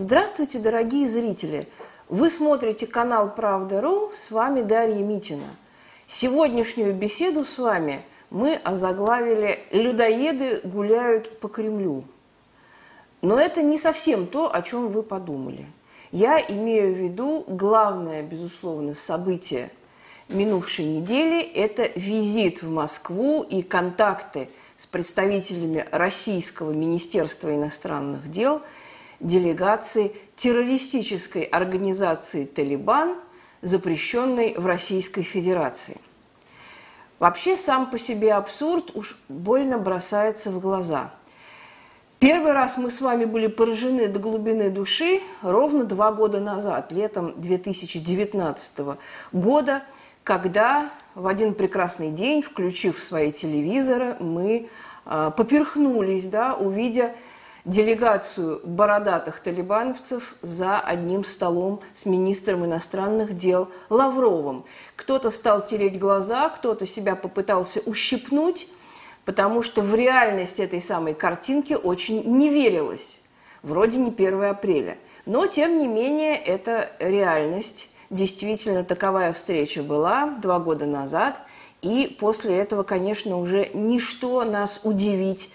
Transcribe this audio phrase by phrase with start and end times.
[0.00, 1.66] Здравствуйте, дорогие зрители!
[2.08, 5.48] Вы смотрите канал Правда.ру, с вами Дарья Митина.
[6.06, 12.04] Сегодняшнюю беседу с вами мы озаглавили «Людоеды гуляют по Кремлю».
[13.22, 15.66] Но это не совсем то, о чем вы подумали.
[16.12, 19.68] Я имею в виду главное, безусловно, событие
[20.28, 28.62] минувшей недели– это визит в Москву и контакты с представителями Российского Министерства иностранных дел–
[29.20, 33.16] делегации террористической организации «Талибан»,
[33.62, 35.96] запрещенной в Российской Федерации.
[37.18, 41.12] Вообще сам по себе абсурд уж больно бросается в глаза.
[42.20, 47.32] Первый раз мы с вами были поражены до глубины души ровно два года назад, летом
[47.40, 48.98] 2019
[49.32, 49.82] года,
[50.24, 54.68] когда в один прекрасный день, включив свои телевизоры, мы
[55.06, 57.14] э, поперхнулись, да, увидя
[57.68, 64.64] делегацию бородатых талибановцев за одним столом с министром иностранных дел Лавровым.
[64.96, 68.68] Кто-то стал тереть глаза, кто-то себя попытался ущипнуть,
[69.26, 73.20] потому что в реальность этой самой картинки очень не верилось.
[73.62, 74.96] Вроде не 1 апреля.
[75.26, 77.90] Но, тем не менее, это реальность.
[78.08, 81.42] Действительно, таковая встреча была два года назад.
[81.82, 85.52] И после этого, конечно, уже ничто нас удивить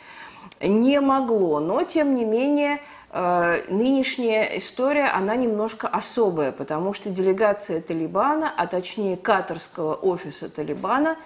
[0.67, 1.59] не могло.
[1.59, 2.79] Но, тем не менее,
[3.11, 11.17] э, нынешняя история, она немножко особая, потому что делегация Талибана, а точнее катарского офиса Талибана,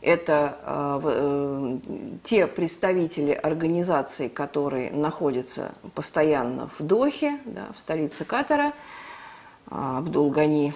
[0.00, 1.78] это э, э,
[2.22, 8.72] те представители организаций, которые находятся постоянно в Дохе, да, в столице Катара,
[9.70, 10.74] Абдул-Гани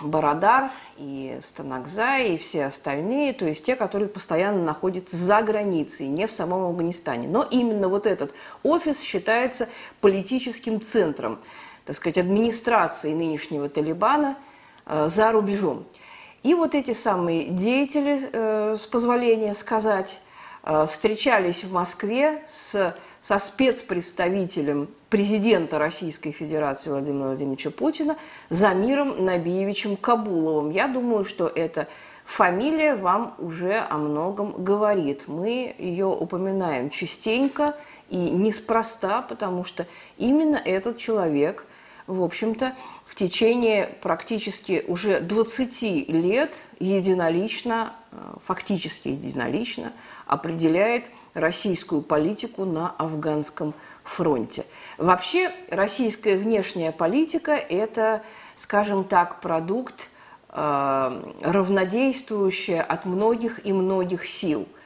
[0.00, 6.26] Барадар и Станакзай, и все остальные, то есть те, которые постоянно находятся за границей, не
[6.26, 7.28] в самом Афганистане.
[7.28, 8.32] Но именно вот этот
[8.62, 9.68] офис считается
[10.00, 11.40] политическим центром,
[11.84, 14.36] так сказать, администрации нынешнего Талибана
[14.86, 15.84] э, за рубежом.
[16.42, 20.20] И вот эти самые деятели, э, с позволения сказать,
[20.62, 22.94] э, встречались в Москве с
[23.28, 28.16] со спецпредставителем президента Российской Федерации Владимира Владимировича Путина
[28.48, 30.70] Замиром Набиевичем Кабуловым.
[30.70, 31.88] Я думаю, что эта
[32.24, 35.24] фамилия вам уже о многом говорит.
[35.26, 37.76] Мы ее упоминаем частенько
[38.08, 39.86] и неспроста, потому что
[40.16, 41.66] именно этот человек,
[42.06, 42.72] в общем-то,
[43.04, 49.92] в течение практически уже 20 лет единолично, э, фактически единолично
[50.26, 53.74] определяет– российскую политику на афганском
[54.04, 54.64] фронте.
[54.96, 58.22] Вообще российская внешняя политика– это,
[58.56, 60.08] скажем так, продукт
[60.48, 64.66] э, равнодействующий от многих и многих сил–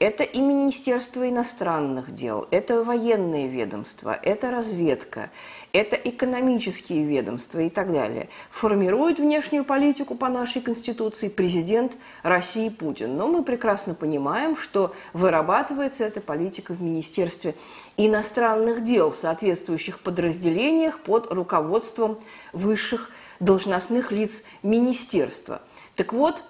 [0.00, 5.28] это и Министерство иностранных дел, это военные ведомства, это разведка,
[5.72, 8.28] это экономические ведомства и так далее.
[8.50, 13.16] Формирует внешнюю политику по нашей Конституции президент России Путин.
[13.16, 17.54] Но мы прекрасно понимаем, что вырабатывается эта политика в Министерстве
[17.96, 22.18] иностранных дел в соответствующих подразделениях под руководством
[22.52, 25.62] высших должностных лиц министерства.
[25.96, 26.42] Так вот,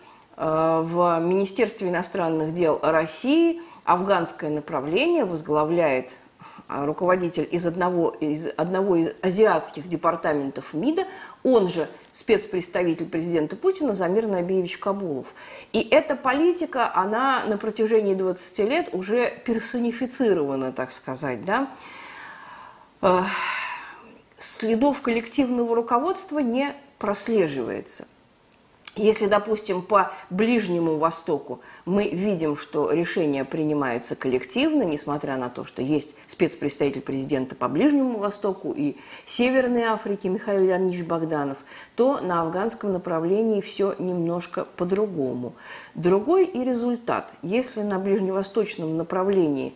[0.42, 6.12] Э, в Министерстве иностранных дел России афганское направление возглавляет
[6.70, 11.06] руководитель из одного из, одного из азиатских департаментов МИДа,
[11.42, 15.26] он же спецпредставитель президента Путина Замир Набиевич Кабулов.
[15.72, 21.70] И эта политика, она на протяжении 20 лет уже персонифицирована, так сказать, да.
[23.02, 23.22] Э,
[24.38, 28.06] следов коллективного руководства не прослеживается–
[29.00, 35.82] если, допустим, по Ближнему Востоку мы видим, что решение принимается коллективно, несмотря на то, что
[35.82, 38.96] есть спецпредставитель президента по Ближнему Востоку и
[39.26, 41.58] Северной Африке Михаил Леонидович Богданов,
[41.96, 45.54] то на афганском направлении все немножко по-другому.
[45.94, 47.32] Другой и результат.
[47.42, 49.74] Если на ближневосточном направлении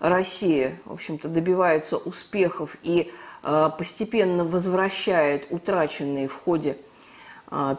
[0.00, 3.12] Россия, в общем-то, добивается успехов и
[3.44, 6.76] э, постепенно возвращает утраченные в ходе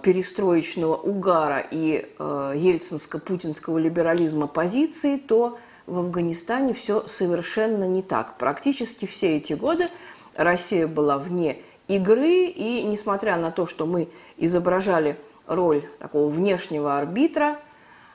[0.04, 8.38] перестроечного угара и э, ельцинско-путинского либерализма позиции, то в Афганистане все совершенно не так.
[8.38, 9.88] Практически все эти годы
[10.36, 15.18] Россия была вне игры, и несмотря на то, что мы изображали
[15.48, 17.60] роль такого внешнего арбитра,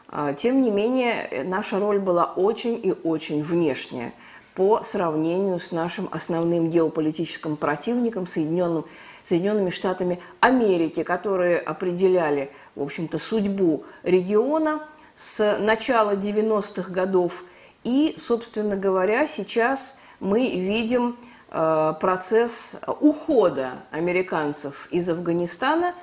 [0.08, 4.12] а, тем не менее наша роль была очень и очень внешняя
[4.54, 8.87] по сравнению с нашим основным геополитическим противником Соединенным
[9.28, 17.44] Соединенными Штатами Америки, которые определяли, в общем-то, судьбу региона с начала 90-х годов.
[17.84, 21.16] И, собственно говоря, сейчас мы видим
[21.50, 25.94] э, процесс ухода американцев из Афганистана,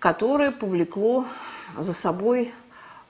[0.00, 1.26] который повлекло
[1.78, 2.52] за собой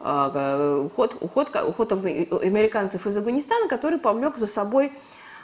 [0.01, 4.93] э, уход, уход, уход американцев из Афганистана, который повлек за собой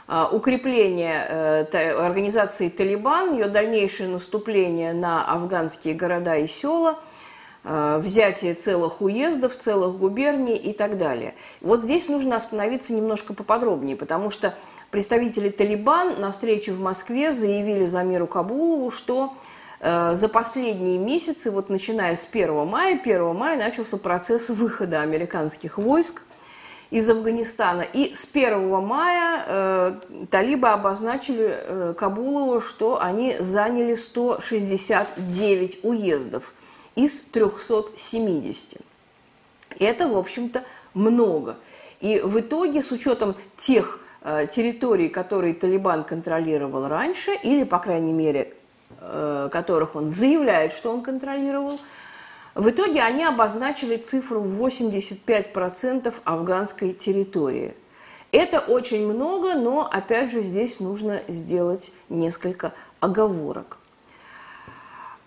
[0.06, 1.66] укрепление
[1.98, 6.98] организации «Талибан», ее дальнейшее наступление на афганские города и села–
[7.66, 11.34] Э, взятие целых уездов, целых губерний и так далее.
[11.62, 14.54] Вот здесь нужно остановиться немножко поподробнее, потому что
[14.90, 19.32] представители Талибан на встрече в Москве заявили Замиру Кабулову, что
[19.80, 25.78] э, за последние месяцы, вот начиная с 1 мая, 1 мая начался процесс выхода американских
[25.78, 26.20] войск
[26.94, 27.82] из Афганистана.
[27.82, 29.94] И с 1 мая э,
[30.30, 36.52] талибы обозначили э, Кабулову, что они заняли 169 уездов–
[36.94, 38.80] из 370.
[39.78, 40.64] Это, в общем-то,
[40.94, 41.56] много.
[42.00, 48.12] И в итоге, с учетом тех э, территорий, которые Талибан контролировал раньше, или, по крайней
[48.12, 48.52] мере,
[49.00, 51.80] э, которых он заявляет, что он контролировал,
[52.54, 57.74] в итоге они обозначили цифру 85% афганской территории.
[58.30, 63.78] Это очень много, но, опять же, здесь нужно сделать несколько оговорок.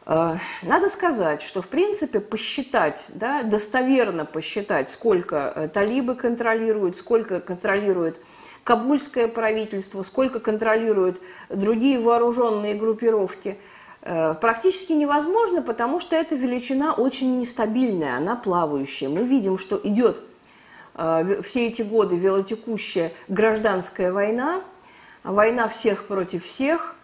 [0.05, 7.41] Э, надо сказать, что, в принципе, посчитать, да, достоверно посчитать, сколько э, талибы контролируют, сколько
[7.41, 8.19] контролирует
[8.63, 13.57] кабульское правительство, сколько контролируют другие вооруженные группировки,
[14.01, 19.09] практически невозможно, потому что эта величина очень нестабильная, она плавающая.
[19.09, 20.21] Мы видим, что идет
[20.93, 24.61] все эти годы велотекущая гражданская война,
[25.23, 26.97] война всех против всех,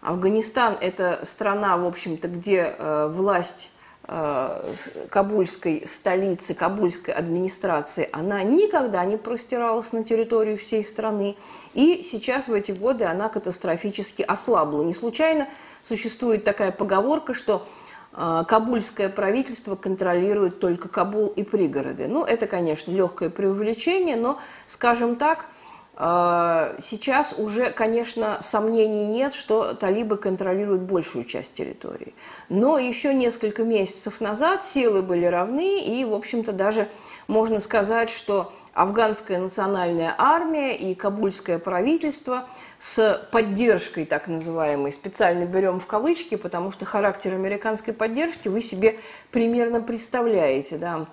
[0.00, 3.70] Афганистан– это страна, в общем-то, где э, власть
[4.04, 4.74] э,
[5.10, 11.36] кабульской столицы, кабульской администрации, она никогда не простиралась на территорию всей страны.
[11.74, 14.82] И сейчас в эти годы она катастрофически ослабла.
[14.82, 15.48] Не случайно
[15.82, 17.66] существует такая поговорка, что
[18.12, 22.08] э, кабульское правительство контролирует только Кабул и пригороды.
[22.08, 25.46] Ну, это, конечно, легкое преувеличение, но, скажем так–
[26.02, 32.14] а, сейчас уже, конечно, сомнений нет, что талибы контролируют большую часть территории.
[32.48, 36.88] Но еще несколько месяцев назад силы были равны, и, в общем-то, даже
[37.28, 42.46] можно сказать, что афганская национальная армия и кабульское правительство
[42.78, 48.98] с поддержкой так называемой, специально берем в кавычки, потому что характер американской поддержки вы себе
[49.30, 51.06] примерно представляете, да,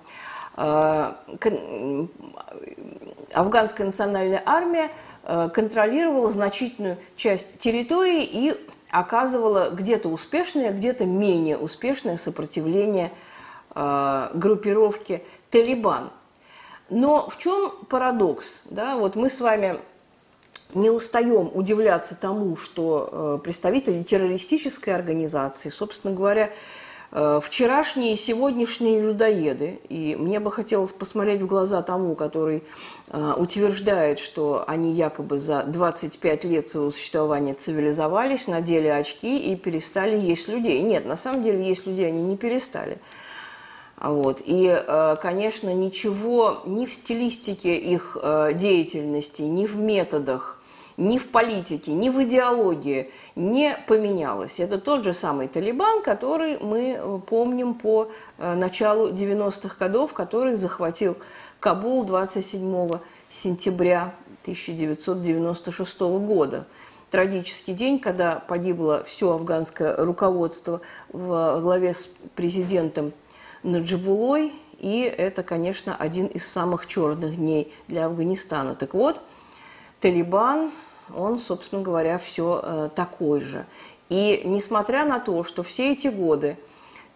[0.56, 1.18] а,
[3.32, 4.90] афганская национальная армия
[5.22, 8.54] э, контролировала значительную часть территории и
[8.90, 13.12] оказывала где-то успешное, где-то менее успешное сопротивление
[13.74, 16.10] э, группировке «Талибан».
[16.90, 18.62] Но в чем парадокс?
[18.70, 18.96] Да?
[18.96, 19.78] Вот мы с вами
[20.74, 26.50] не устаем удивляться тому, что э, представители террористической организации, собственно говоря,
[27.10, 32.62] Э, вчерашние и сегодняшние людоеды, и мне бы хотелось посмотреть в глаза тому, который
[33.08, 40.16] э, утверждает, что они якобы за 25 лет своего существования цивилизовались, надели очки и перестали
[40.16, 40.82] есть людей.
[40.82, 42.98] Нет, на самом деле есть людей они не перестали.
[44.00, 44.42] Вот.
[44.44, 48.16] И, э, конечно, ничего ни в стилистике их
[48.54, 50.58] деятельности, ни в методах
[50.98, 54.58] ни в политике, ни в идеологии не поменялось.
[54.58, 60.56] Это тот же самый Талибан, который мы э, помним по э, началу 90-х годов, который
[60.56, 61.16] захватил
[61.60, 66.66] Кабул 27 сентября 1996 года.
[67.12, 70.80] Трагический день, когда погибло все афганское руководство
[71.12, 73.12] в главе с президентом
[73.62, 78.74] Наджибулой, и это, конечно, один из самых черных дней для Афганистана.
[78.74, 79.20] Так вот,
[80.00, 80.70] Талибан
[81.14, 83.66] он, собственно говоря, все э, такой же.
[84.08, 86.56] И несмотря на то, что все эти годы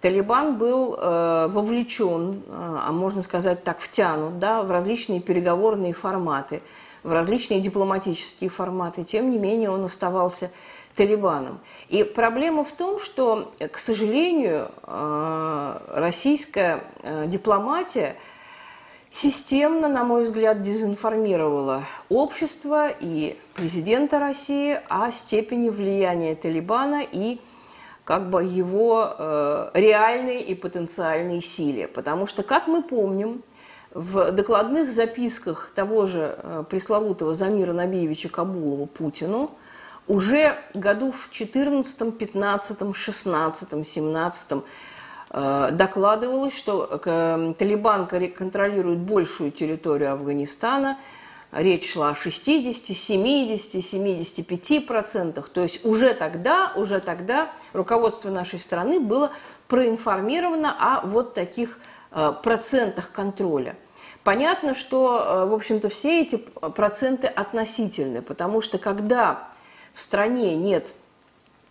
[0.00, 6.62] Талибан был э, вовлечен, э, а можно сказать так, втянут да, в различные переговорные форматы,
[7.02, 10.50] в различные дипломатические форматы, тем не менее он оставался
[10.96, 11.60] Талибаном.
[11.88, 18.16] И проблема в том, что, к сожалению, э, российская э, дипломатия–
[19.12, 27.38] системно, на мой взгляд, дезинформировала общество и президента России о степени влияния Талибана и
[28.04, 31.86] как бы его э, реальной и потенциальной силе.
[31.86, 33.42] Потому что, как мы помним,
[33.92, 39.50] в докладных записках того же э, пресловутого Замира Набиевича Кабулова Путину
[40.12, 44.52] уже году в 14, 15, 16, 17
[45.34, 46.86] Э, докладывалось, что
[47.58, 50.98] Талибан контролирует большую территорию Афганистана,
[51.52, 55.48] речь шла о 60, 70, 75 процентах.
[55.48, 59.30] То есть уже тогда, уже тогда руководство нашей страны было
[59.68, 61.78] проинформировано о вот таких
[62.10, 63.76] э, процентах контроля.
[64.24, 69.48] Понятно, что, э, в общем-то, все эти проценты относительны, потому что когда
[69.94, 70.92] в стране нет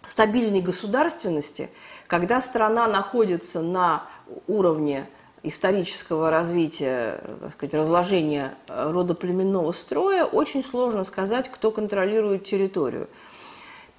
[0.02, 1.70] стабильной государственности,
[2.08, 4.08] когда страна находится на
[4.48, 5.08] уровне
[5.44, 13.08] исторического развития, так сказать, разложения родоплеменного строя, очень сложно сказать, кто контролирует территорию.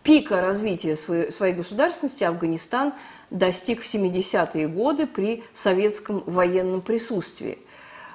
[0.03, 2.93] Пика развития своей, своей государственности Афганистан
[3.31, 7.59] достиг в 70-е годы при советском военном присутствии.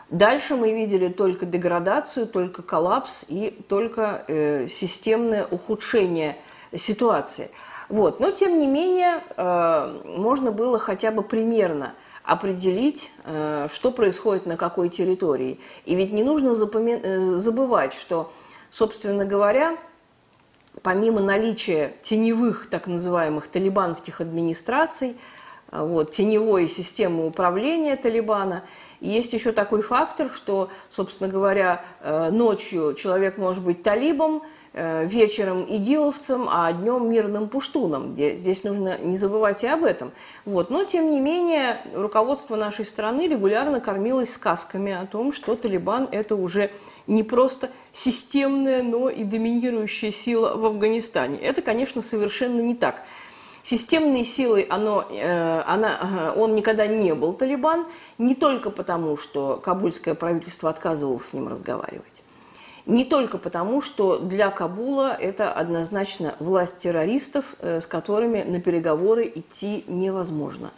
[0.09, 6.37] Дальше мы видели только деградацию, только коллапс и только э, системное ухудшение
[6.75, 7.49] ситуации.
[7.89, 8.19] Вот.
[8.19, 11.93] Но, тем не менее, э, можно было хотя бы примерно–
[12.27, 15.59] определить, э, что происходит на какой территории.
[15.85, 18.33] И ведь не нужно э, забывать, что,
[18.69, 19.77] собственно говоря,
[20.83, 25.15] помимо наличия теневых так называемых талибанских администраций,
[25.71, 28.63] э, вот, теневой системы управления Талибана,
[28.99, 31.83] есть еще такой фактор, что, собственно говоря,
[32.31, 34.43] ночью человек может быть талибом,
[34.79, 38.13] Э, вечером игиловцам, а днем мирным пуштунам.
[38.15, 40.11] Здесь нужно не забывать и об этом.
[40.45, 40.69] Вот.
[40.69, 46.35] Но, тем не менее, руководство нашей страны регулярно кормилось сказками о том, что Талибан– это
[46.35, 46.69] уже
[47.07, 51.39] не просто системная, но и доминирующая сила в Афганистане.
[51.39, 53.01] Это, конечно, совершенно не так.
[53.69, 57.86] Системной силой оно, э, она, он никогда не был Талибан,
[58.17, 62.24] не только потому, что кабульское правительство отказывалось с ним разговаривать
[62.86, 69.29] не только потому, что для Кабула это однозначно власть террористов, э, с которыми на переговоры
[69.36, 70.71] идти невозможно.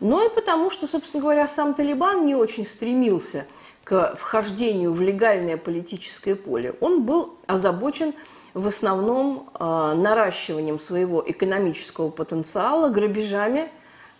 [0.00, 3.46] Но и потому, что, собственно говоря, сам Талибан не очень стремился
[3.84, 6.74] к вхождению в легальное политическое поле.
[6.82, 8.12] Он был озабочен
[8.54, 13.68] в основном э, наращиванием своего экономического потенциала, грабежами,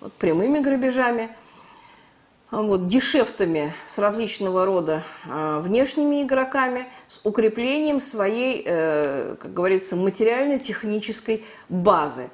[0.00, 1.30] вот, прямыми грабежами–
[2.54, 9.96] а, вот, гешефтами с различного рода э, внешними игроками, с укреплением своей, э, как говорится,
[9.96, 12.30] материально-технической базы.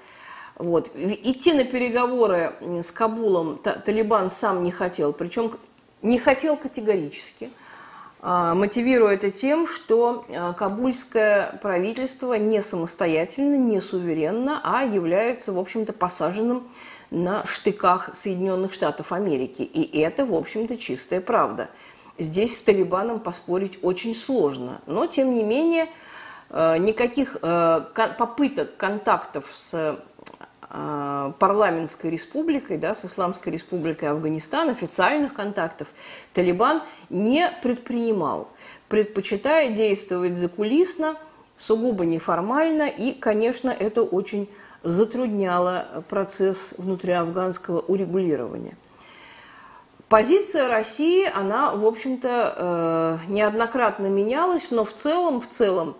[0.56, 0.90] Вот.
[0.94, 5.52] Идти на переговоры с Кабулом Талибан сам не хотел, причем
[6.02, 7.48] не хотел категорически,
[8.22, 16.68] мотивируя это тем, что кабульское правительство не самостоятельно, не суверенно, а является, в общем-то, посаженным
[17.10, 19.62] на штыках Соединенных Штатов Америки.
[19.62, 21.70] И это, в общем-то, чистая правда.
[22.18, 24.80] Здесь с Талибаном поспорить очень сложно.
[24.86, 25.88] Но, тем не менее,
[26.50, 29.98] э, никаких попыток контактов с
[30.70, 35.88] парламентской республикой, да, с Исламской республикой Афганистан, официальных контактов
[36.32, 38.48] Талибан не предпринимал,
[38.88, 41.16] предпочитая действовать закулисно,
[41.58, 44.48] сугубо неформально, и, конечно, это очень
[44.82, 48.76] затрудняло процесс внутриафганского урегулирования.
[50.08, 55.96] Позиция России, она, в общем-то, э, неоднократно менялась, но в целом, в целом,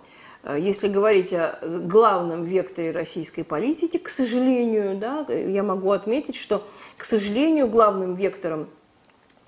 [0.56, 6.66] если говорить о главном векторе российской политики, к сожалению, да, я могу отметить, что,
[6.97, 8.68] к сожалению, главным вектором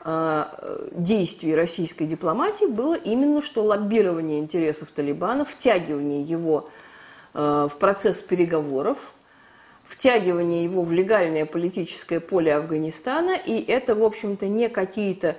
[0.05, 0.45] э,
[0.93, 6.69] действий российской дипломатии было именно что лоббирование интересов Талибана, втягивание его
[7.35, 9.15] в процесс переговоров,
[9.85, 15.35] втягивание его в легальное политическое поле Афганистана, и это, в общем-то, не какие-то э,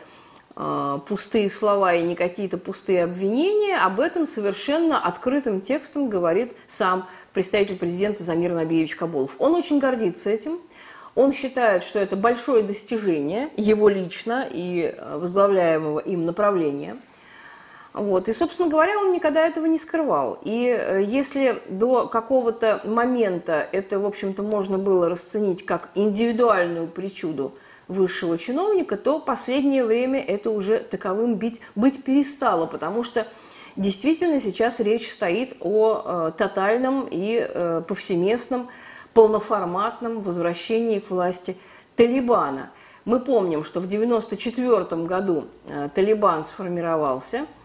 [0.56, 7.78] пустые слова и не какие-то пустые обвинения, об этом совершенно открытым текстом говорит сам представитель
[7.78, 9.36] президента Замир Набиевич Кабулов.
[9.40, 10.60] Он очень гордится этим,
[11.16, 16.98] он считает, что это большое достижение его лично и э, возглавляемого им направления–
[17.94, 18.28] вот.
[18.28, 20.40] И, собственно говоря, он никогда этого не скрывал.
[20.44, 27.54] И э, если до какого-то момента это, в общем-то, можно было расценить как индивидуальную причуду
[27.88, 33.28] высшего чиновника, то последнее время это уже таковым быть, быть перестало, потому что
[33.76, 38.70] действительно сейчас речь стоит о э, тотальном и э, повсеместном,
[39.14, 41.58] полноформатном возвращении к власти
[41.96, 42.72] Талибана.
[43.06, 47.46] Мы помним, что в 1994 году э, Талибан сформировался–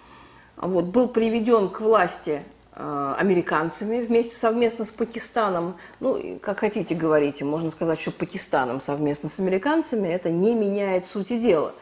[0.60, 2.42] вот, был приведен к власти
[2.78, 5.76] американцами вместе совместно с Пакистаном.
[6.00, 11.38] Ну, как хотите говорите, можно сказать, что Пакистаном совместно с американцами, это не меняет сути
[11.38, 11.72] дела.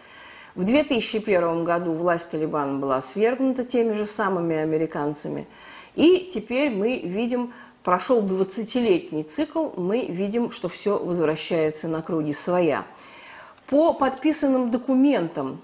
[0.54, 5.46] В 2001 году власть Талибана была свергнута теми же самыми американцами.
[5.94, 12.84] И теперь мы видим, прошел 20-летний цикл, мы видим, что все возвращается на круги своя.
[13.66, 15.60] По подписанным документам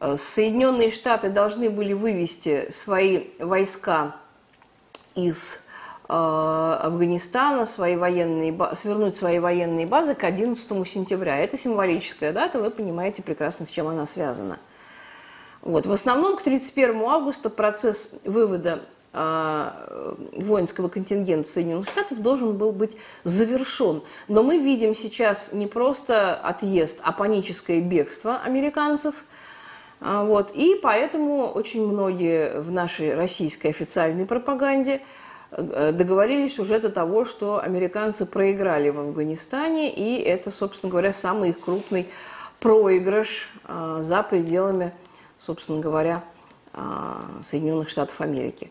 [0.00, 4.16] Э, Соединенные Штаты должны были вывести свои войска
[5.18, 5.60] из
[6.08, 11.38] э, Афганистана, свои военные, свернуть свои военные базы к 11 сентября.
[11.38, 14.58] Это символическая дата, вы понимаете прекрасно, с чем она связана.
[15.62, 15.86] Вот.
[15.86, 18.80] В основном к 31 августа процесс вывода
[19.12, 24.02] э, воинского контингента Соединенных Штатов должен был быть завершен.
[24.28, 29.14] Но мы видим сейчас не просто отъезд, а паническое бегство американцев–
[30.00, 30.52] вот.
[30.54, 35.02] И поэтому очень многие в нашей российской официальной пропаганде
[35.50, 41.50] э, договорились уже до того, что американцы проиграли в Афганистане, и это, собственно говоря, самый
[41.50, 42.06] их крупный
[42.60, 44.92] проигрыш а, за пределами,
[45.38, 46.24] собственно говоря,
[46.72, 48.70] а, Соединенных Штатов Америки.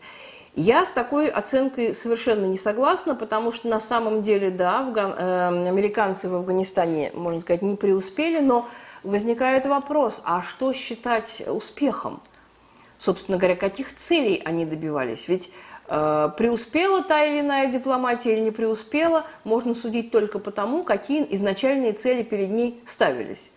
[0.54, 5.14] Я с такой оценкой совершенно не согласна, потому что на самом деле, да, афган...
[5.16, 8.68] э, американцы в Афганистане, можно сказать, не преуспели, но
[9.02, 12.20] возникает вопрос, а что считать успехом?
[12.96, 15.28] Собственно говоря, каких целей они добивались?
[15.28, 15.50] Ведь
[15.86, 21.26] э, преуспела та или иная дипломатия или не преуспела, можно судить только по тому, какие
[21.34, 23.52] изначальные цели перед ней ставились.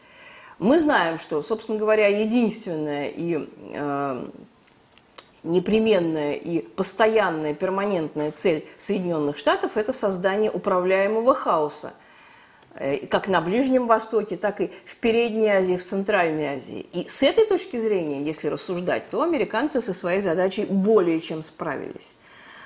[0.59, 4.25] Мы знаем, что, собственно говоря, единственная и э,
[5.43, 11.93] непременная и постоянная перманентная цель Соединенных Штатов– это создание управляемого хаоса–
[13.09, 16.85] как на Ближнем Востоке, так и в Передней Азии, в Центральной Азии.
[16.93, 22.17] И с этой точки зрения, если рассуждать, то американцы со своей задачей более чем справились.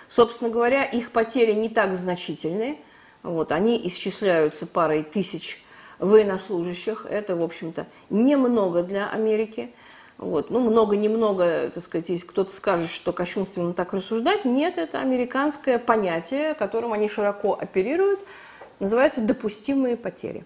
[0.07, 2.77] Собственно говоря, их потери не так значительные.
[3.23, 5.63] Вот, они исчисляются парой тысяч
[5.97, 7.07] военнослужащих.
[7.09, 9.71] Это, в общем-то, немного для Америки.
[10.19, 10.51] Вот.
[10.51, 14.45] Ну, много-немного, так сказать, если кто-то скажет, что кощунственно так рассуждать.
[14.45, 18.19] Нет, это американское понятие, которым они широко оперируют–
[18.79, 20.45] называется «допустимые потери».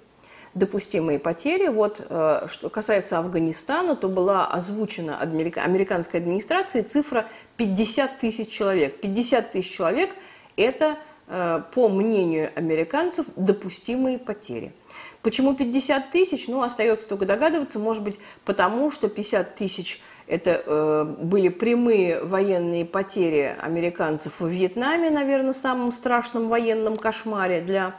[0.56, 8.50] Допустимые потери, вот э, что касается Афганистана, то была озвучена американской администрацией цифра 50 тысяч
[8.50, 9.00] человек.
[9.00, 10.10] 50 тысяч человек–
[10.58, 14.74] это, э, по мнению американцев, допустимые потери.
[15.22, 16.48] Почему 50 тысяч?
[16.48, 22.86] Ну, остается только догадываться, может быть, потому что 50 тысяч это э, были прямые военные
[22.86, 27.96] потери американцев в Вьетнаме, наверное, самом страшном военном кошмаре для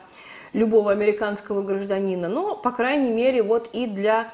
[0.53, 4.33] любого американского гражданина, но, по крайней мере, вот и для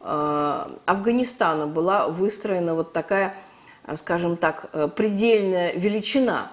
[0.00, 3.34] э, Афганистана была выстроена вот такая,
[3.94, 6.50] скажем так, э, предельная величина.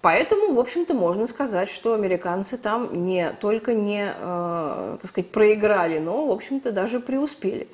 [0.00, 5.98] Поэтому, в общем-то, можно сказать, что американцы там не только не, э, так сказать, проиграли,
[5.98, 7.68] но, в общем-то, даже преуспели.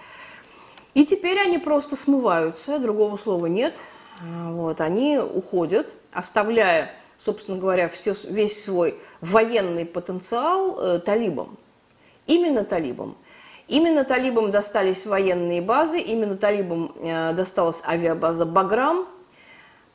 [0.94, 3.78] И теперь они просто смываются, другого слова нет.
[4.20, 11.56] Вот, они уходят, оставляя, собственно говоря, все, весь свой военный потенциал э, талибам.
[12.26, 13.16] Именно талибам.
[13.68, 19.06] Именно талибам достались военные базы, именно талибам э, досталась авиабаза «Баграм»,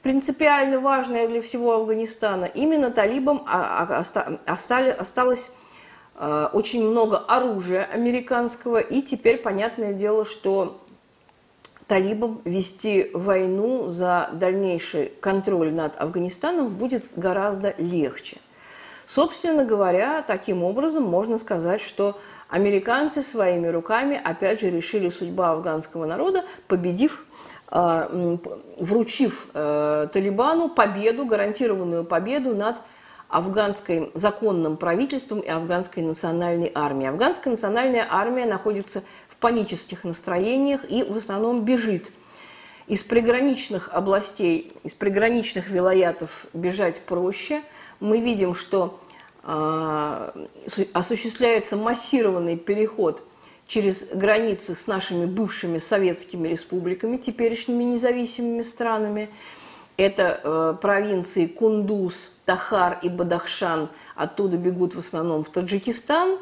[0.04, 2.46] принципиально важная для всего Афганистана.
[2.46, 4.52] Именно талибам а, а,
[5.00, 5.56] осталось
[6.16, 10.80] э, очень много оружия американского, и теперь понятное дело, что
[11.88, 18.38] талибам вести войну за дальнейший контроль над Афганистаном будет гораздо легче.
[19.14, 22.18] Собственно говоря, таким образом можно сказать, что
[22.50, 27.28] американцы своими руками опять же решили судьбу афганского народа, победив
[27.70, 28.38] э,
[28.80, 32.78] вручив э, Талибану победу, гарантированную победу над
[33.30, 37.10] афганским законным правительством и афганской национальной армией.
[37.10, 42.10] Афганская национальная армия находится в панических настроениях и в основном бежит.
[42.88, 47.62] Из приграничных областей, из приграничных вилаятов бежать проще–
[48.04, 49.03] мы видим, что а,
[49.44, 53.24] осуществляется массированный переход
[53.68, 59.30] через границы с нашими бывшими советскими республиками, теперешними независимыми странами.
[59.96, 66.40] Это э, провинции Кундуз, Тахар и Бадахшан, оттуда бегут в основном в Таджикистан.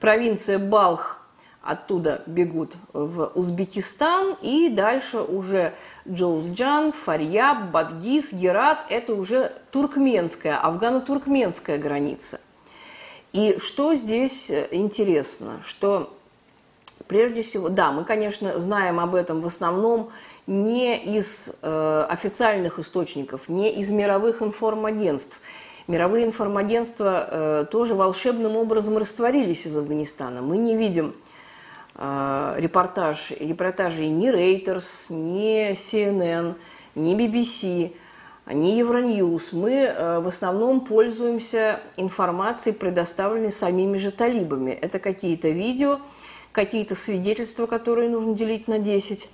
[0.00, 1.20] Провинция Балх
[1.62, 5.74] оттуда бегут в Узбекистан, и дальше уже
[6.08, 12.40] Джоузджан, Фарьяб, Бадгиз, Герат– это уже туркменская, афгано-туркменская граница.
[13.32, 16.16] И что здесь э, интересно, что
[17.06, 20.10] прежде всего, да, мы, конечно, знаем об этом в основном
[20.46, 25.40] не из э, официальных источников, не из мировых информагентств.
[25.86, 30.40] Мировые информагентства э, тоже волшебным образом растворились из Афганистана.
[30.40, 31.14] Мы не видим
[32.00, 36.54] репортаж, репортажей ни Reuters, ни CNN,
[36.94, 37.92] ни BBC,
[38.52, 39.52] ни Евроньюз.
[39.52, 44.70] Мы э, в основном пользуемся информацией, предоставленной самими же талибами.
[44.70, 46.00] Это какие-то видео,
[46.52, 49.28] какие-то свидетельства, которые нужно делить на 10,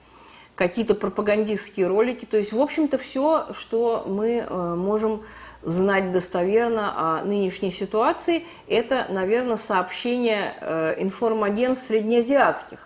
[0.54, 2.24] какие-то пропагандистские ролики.
[2.24, 5.22] То есть, в общем-то, все, что мы э, можем
[5.66, 12.78] знать достоверно о нынешней ситуации, это, наверное, сообщение э, информагентств среднеазиатских.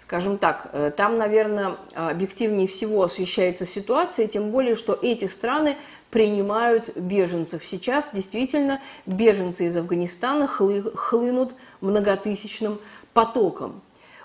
[0.00, 5.76] Скажем так, э, там, наверное, объективнее всего освещается ситуация, тем более, что эти страны
[6.10, 7.62] принимают беженцев.
[7.62, 12.80] Сейчас действительно беженцы из Афганистана хлынут многотысячным
[13.12, 13.82] потоком.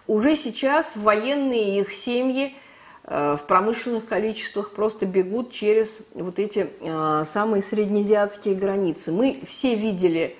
[0.08, 2.56] Уже сейчас военные и их семьи
[3.06, 9.12] в промышленных количествах просто бегут через вот эти э, самые среднеазиатские границы.
[9.12, 10.38] Мы все видели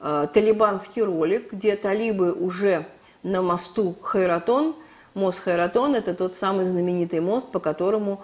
[0.00, 2.86] э, талибанский ролик, где талибы уже
[3.22, 4.74] на мосту Хайратон.
[5.14, 8.22] Мост Хайратон– это тот самый знаменитый мост, по которому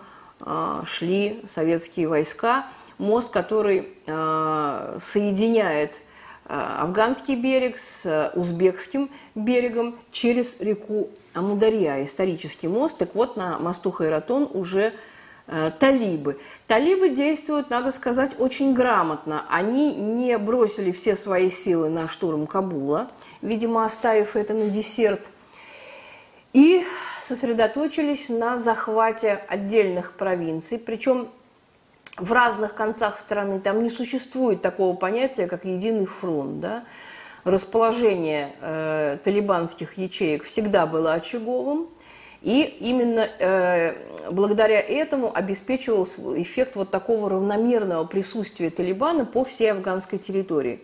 [0.84, 2.66] шли советские войска.
[2.98, 6.00] Мост, который соединяет
[6.48, 12.96] Э, афганский берег с э, узбекским берегом через реку Амударья, исторический мост.
[12.96, 14.94] Так вот, на мосту Хайратон уже
[15.46, 16.40] э, талибы.
[16.66, 19.44] Талибы действуют, надо сказать, очень грамотно.
[19.50, 23.10] Они не бросили все свои силы на штурм Кабула,
[23.42, 25.30] видимо, оставив это на десерт,
[26.54, 26.82] и
[27.20, 30.78] сосредоточились на захвате отдельных провинций.
[30.78, 31.28] Причем
[32.16, 36.60] в разных концах страны там не существует такого понятия, как единый фронт.
[36.60, 36.84] Да?
[37.46, 41.86] Расположение э, талибанских ячеек всегда было очаговым,
[42.42, 43.94] и именно э,
[44.32, 50.80] благодаря этому обеспечивался эффект вот такого равномерного присутствия Талибана по всей афганской территории.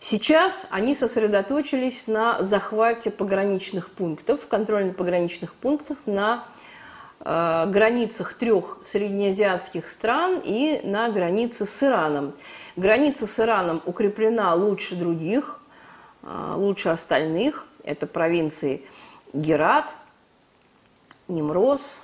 [0.00, 6.46] Сейчас они сосредоточились на захвате пограничных пунктов, контрольно-пограничных пунктов на
[7.24, 12.34] Э, границах трех среднеазиатских стран и на границе с Ираном.
[12.74, 15.60] Граница с Ираном укреплена лучше других,
[16.22, 17.66] лучше остальных.
[17.84, 18.82] Это провинции
[19.32, 19.94] Герат,
[21.28, 22.00] Немроз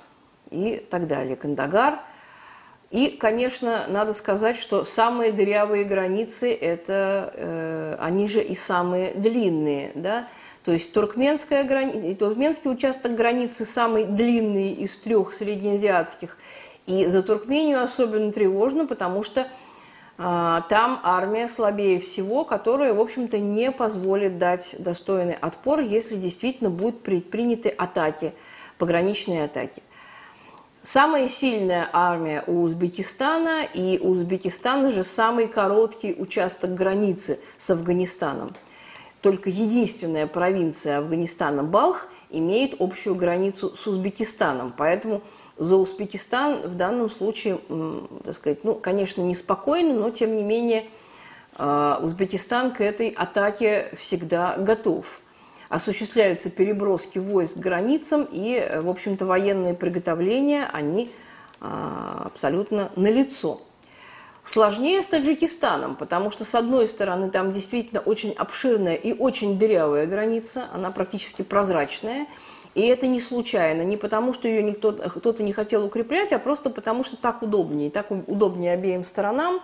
[0.49, 1.99] и так далее, Кандагар.
[2.91, 9.91] И, конечно, надо сказать, что самые дырявые границы– это э, они же и самые длинные,
[9.93, 10.27] да,
[10.65, 12.13] то есть туркменская грани...
[12.15, 16.37] туркменский участок границы самый длинный из трех среднеазиатских.
[16.85, 19.47] И за Туркмению особенно тревожно, потому что а,
[20.19, 27.03] там армия слабее всего, которая, в общем-то, не позволит дать достойный отпор, если действительно будут
[27.03, 28.33] предприняты атаки,
[28.77, 29.81] пограничные атаки.
[30.81, 38.53] Самая сильная армия у Узбекистана, и у Узбекистана же самый короткий участок границы с Афганистаном–
[39.21, 44.73] только единственная провинция Афганистана Балх имеет общую границу с Узбекистаном.
[44.75, 45.21] Поэтому
[45.59, 47.59] за Узбекистан в данном случае,
[48.23, 50.85] так сказать, ну, конечно, неспокойно, но тем не менее
[51.55, 55.19] а, Узбекистан к этой атаке всегда готов.
[55.67, 61.11] Осуществляются переброски войск к границам, и, в общем-то, военные приготовления, они
[61.59, 63.61] а, абсолютно налицо.
[64.43, 70.07] Сложнее с Таджикистаном, потому что, с одной стороны, там действительно очень обширная и очень дырявая
[70.07, 72.25] граница, она практически прозрачная,
[72.79, 76.69] и это не случайно, не потому, что ее никто, кто-то не хотел укреплять, а просто
[76.69, 79.61] потому, что так удобнее, так удобнее обеим сторонам.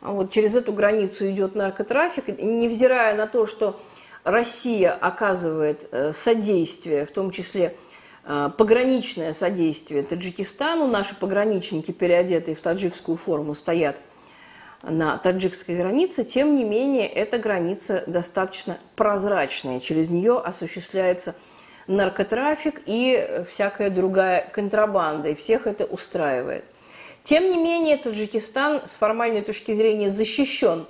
[0.00, 3.80] Вот через эту границу идет наркотрафик, и невзирая на то, что
[4.24, 7.76] Россия оказывает э, содействие, в том числе
[8.24, 13.96] э, пограничное содействие Таджикистану, наши пограничники, переодетые в таджикскую форму, стоят–
[14.82, 19.80] на таджикской границе, тем не менее, эта граница достаточно прозрачная.
[19.80, 21.34] Через нее осуществляется
[21.86, 26.64] наркотрафик и всякая другая контрабанда, и всех это устраивает.
[27.22, 30.86] Тем не менее, Таджикистан с формальной точки зрения защищен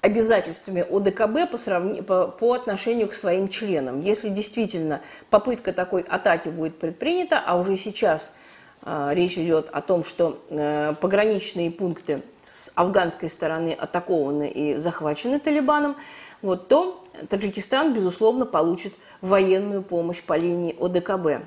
[0.00, 2.02] обязательствами ОДКБ по, сравни...
[2.02, 4.00] по, по отношению к своим членам.
[4.00, 8.32] Если действительно попытка такой атаки будет предпринята, а уже сейчас–
[8.84, 15.38] а, речь идет о том, что э, пограничные пункты с афганской стороны атакованы и захвачены
[15.38, 15.96] Талибаном,
[16.42, 21.46] вот, то Таджикистан, безусловно, получит военную помощь по линии ОДКБ.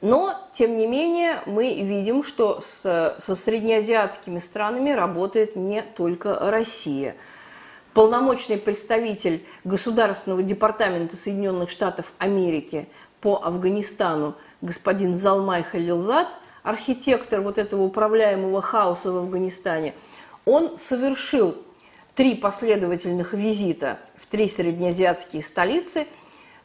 [0.00, 7.16] Но, тем не менее, мы видим, что с, со среднеазиатскими странами работает не только Россия.
[7.94, 12.86] Полномочный представитель Государственного департамента Соединенных Штатов Америки
[13.20, 16.28] по Афганистану– господин Залмай Халилзад,
[16.62, 19.94] архитектор вот этого управляемого хаоса в Афганистане,
[20.44, 21.56] он совершил
[22.18, 26.04] три последовательных визита в три среднеазиатские столицы–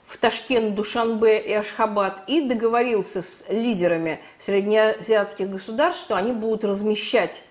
[0.08, 7.44] в Ташкент, Душанбе и Ашхабад и договорился с лидерами среднеазиатских государств, что они будут размещать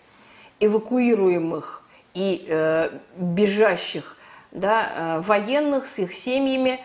[0.60, 4.16] эвакуируемых и э, бежащих
[4.50, 6.80] да, э, военных с их семьями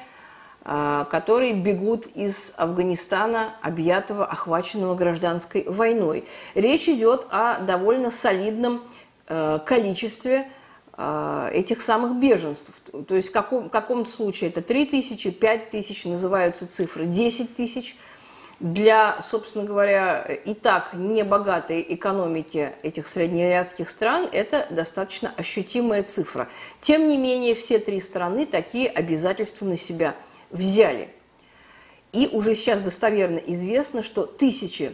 [0.70, 6.26] а, которые бегут из Афганистана, объятого, охваченного гражданской войной.
[6.56, 8.84] Речь идет о довольно солидном
[9.28, 10.48] э, количестве
[10.98, 12.74] этих самых беженцев.
[13.08, 17.96] То есть в каком, каком-то случае это 3 тысячи, 5 тысяч, называются цифры 10 тысяч.
[18.60, 26.50] Для, собственно говоря, и так небогатой экономики этих среднеазиатских стран это достаточно ощутимая цифра.
[26.82, 30.16] Тем не менее, все три страны такие обязательства на себя–
[30.50, 31.10] взяли.
[32.12, 34.92] И уже сейчас достоверно известно, что тысячи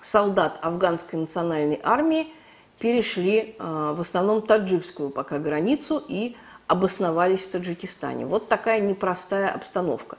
[0.00, 2.32] солдат афганской национальной армии
[2.80, 6.34] перешли э, в основном таджикскую пока границу и
[6.66, 8.26] обосновались в Таджикистане.
[8.26, 10.18] Вот такая непростая обстановка.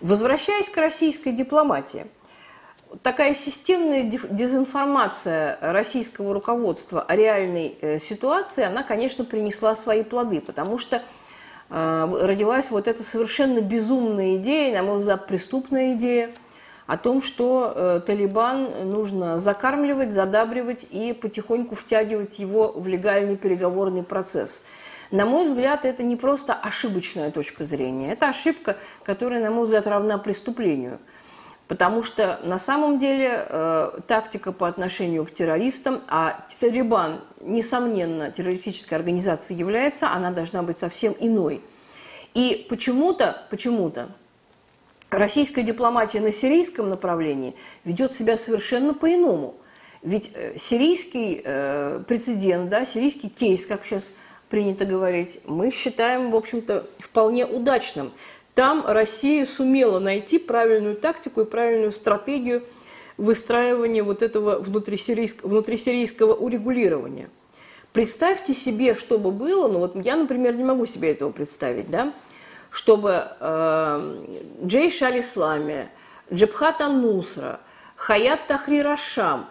[0.00, 2.06] Возвращаясь к российской дипломатии,
[3.02, 10.76] такая системная дезинформация российского руководства о реальной э, ситуации, она, конечно, принесла свои плоды, потому
[10.78, 11.02] что
[11.74, 16.30] а, родилась вот эта совершенно безумная идея, на мой взгляд, преступная идея
[16.92, 24.02] о том, что э, Талибан нужно закармливать, задабривать и потихоньку втягивать его в легальный переговорный
[24.02, 24.62] процесс.
[25.10, 29.86] На мой взгляд, это не просто ошибочная точка зрения, это ошибка, которая, на мой взгляд,
[29.86, 30.98] равна преступлению.
[31.66, 38.98] Потому что на самом деле э, тактика по отношению к террористам, а Талибан, несомненно, террористической
[38.98, 41.62] организацией является, она должна быть совсем иной.
[42.34, 44.10] И почему-то, почему-то
[45.12, 49.54] российская дипломатия на сирийском направлении ведет себя совершенно по-иному.
[50.02, 54.10] Ведь э, сирийский э, прецедент, да, сирийский кейс, как сейчас
[54.48, 58.10] принято говорить, мы считаем, в общем-то, вполне удачным.
[58.54, 62.62] Там Россия сумела найти правильную тактику и правильную стратегию
[63.16, 67.30] выстраивания вот этого внутрисирийского, внутрисирийского урегулирования.
[67.92, 72.12] Представьте себе, что бы было, ну вот я, например, не могу себе этого представить, да,
[72.72, 74.24] чтобы э,
[74.64, 75.90] Джей Шалислами,
[76.32, 77.60] Джабхат Нусра,
[77.96, 79.50] Хаят Тахрир Ашам,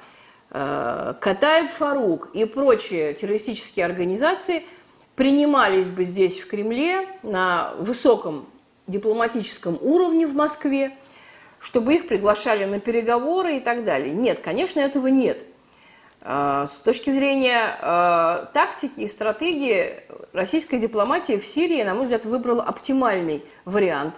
[0.49, 4.63] э, Катаев Фарук и прочие террористические организации
[5.15, 8.47] принимались бы здесь, в Кремле, на высоком
[8.87, 10.97] дипломатическом уровне в Москве,
[11.59, 14.11] чтобы их приглашали на переговоры и так далее.
[14.15, 15.45] Нет, конечно, этого нет.
[16.23, 19.95] А, с точки зрения э, тактики и стратегии,
[20.33, 24.15] российская дипломатия в Сирии, на мой взгляд, выбрала оптимальный вариант.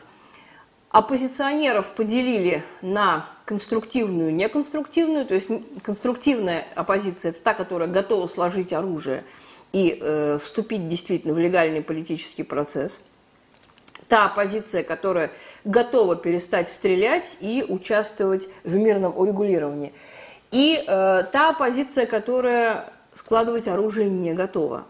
[0.90, 5.50] Оппозиционеров поделили на конструктивную и неконструктивную, то есть
[5.82, 9.24] конструктивная оппозиция– это та, которая готова сложить оружие
[9.72, 13.02] и э, вступить действительно в легальный политический процесс–
[14.08, 15.32] та оппозиция, которая
[15.64, 19.94] готова перестать стрелять и участвовать в мирном урегулировании.
[20.54, 22.86] И э, та оппозиция, которая
[23.16, 24.86] складывать оружие не готова.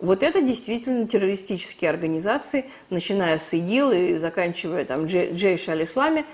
[0.00, 6.24] Вот это действительно террористические организации, начиная с ИГИЛ и заканчивая там Джейш аль-Исламе,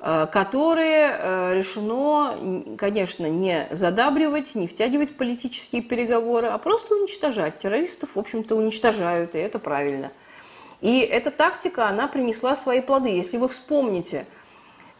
[0.00, 7.58] э, которые э, решено, конечно, не задабривать, не втягивать в политические переговоры, а просто уничтожать.
[7.58, 10.10] Террористов, в общем-то, уничтожают, и это правильно–
[10.84, 13.08] и эта тактика, она принесла свои плоды.
[13.08, 14.26] Если вы вспомните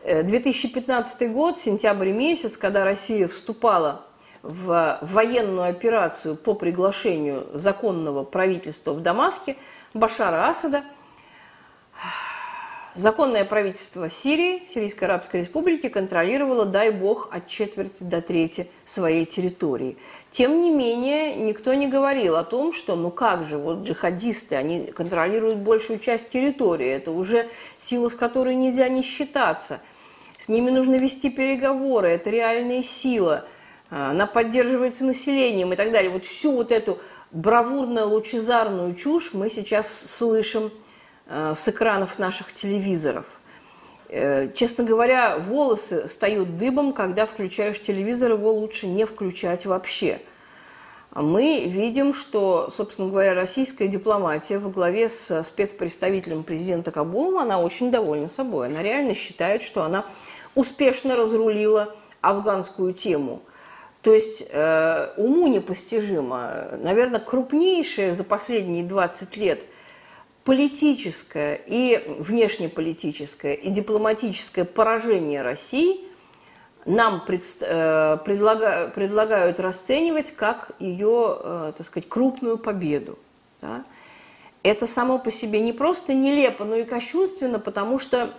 [0.05, 4.05] 2015 э, год, сентябрь месяц, когда Россия вступала
[4.43, 9.57] в военную операцию по приглашению законного правительства в Дамаске
[9.95, 10.85] Башара Асада–
[12.95, 19.97] Законное правительство Сирии, Сирийской Арабской Республики, контролировало, дай бог, от четверти до трети своей территории.
[20.31, 24.87] Тем не менее, никто не говорил о том, что ну как же, вот джихадисты, они
[24.93, 29.81] контролируют большую часть территории, это уже сила, с которой нельзя не считаться.
[30.37, 33.45] С ними нужно вести переговоры, это реальная сила,
[33.91, 36.11] а, она поддерживается населением и так далее.
[36.11, 36.99] Вот всю вот эту
[37.33, 40.71] бравурно-лучезарную чушь мы сейчас слышим–
[41.27, 43.25] Э, с экранов наших телевизоров.
[44.09, 50.21] Э, честно говоря, волосы встают дыбом, когда включаешь телевизор, его лучше не включать вообще.
[51.15, 57.91] Мы видим, что, собственно говоря, российская дипломатия во главе с спецпредставителем президента Кабулом, она очень
[57.91, 58.67] довольна собой.
[58.67, 60.05] Она реально считает, что она
[60.55, 63.43] успешно разрулила афганскую тему.
[64.03, 66.69] То есть э, уму непостижимо.
[66.83, 69.67] Наверное, крупнейшее за последние 20 лет–
[70.45, 76.03] политическое и внешнеполитическое и дипломатическое поражение России
[76.87, 83.19] нам пред, э, предлага, предлагают расценивать как ее, э, так сказать, крупную победу.
[83.61, 83.85] Да?
[84.63, 88.31] Это само по себе не просто нелепо, но и кощунственно, потому что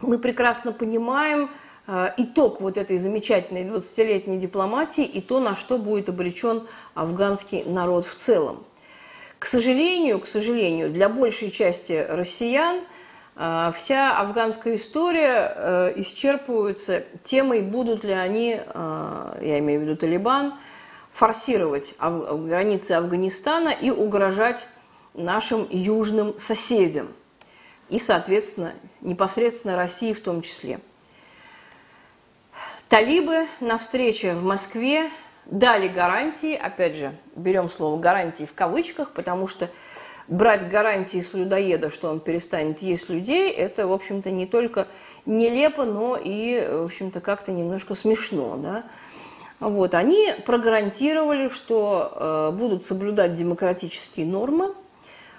[0.00, 1.50] мы прекрасно понимаем
[1.86, 8.06] э, итог вот этой замечательной 20-летней дипломатии и то, на что будет обречен афганский народ
[8.06, 8.64] в целом.
[9.38, 12.80] К сожалению, к сожалению, для большей части россиян
[13.74, 20.54] вся афганская история э, исчерпывается темой, будут ли они, я имею в виду Талибан,
[21.12, 24.68] форсировать границы Афганистана и угрожать
[25.14, 27.08] нашим южным соседям.
[27.88, 30.78] И, соответственно, непосредственно России в том числе.
[32.88, 35.10] Талибы на встрече в Москве
[35.46, 39.68] дали гарантии, опять же, берем слово гарантии в кавычках, потому что
[40.30, 44.86] брать гарантии с людоеда, что он перестанет есть людей, это, в общем-то, не только
[45.26, 48.84] нелепо, но и, в общем-то, как-то немножко смешно, да.
[49.58, 54.72] Вот, они прогарантировали, что э, будут соблюдать демократические нормы,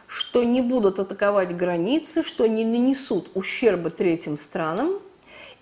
[0.05, 4.99] что не будут атаковать границы, что не нанесут ущерба третьим странам.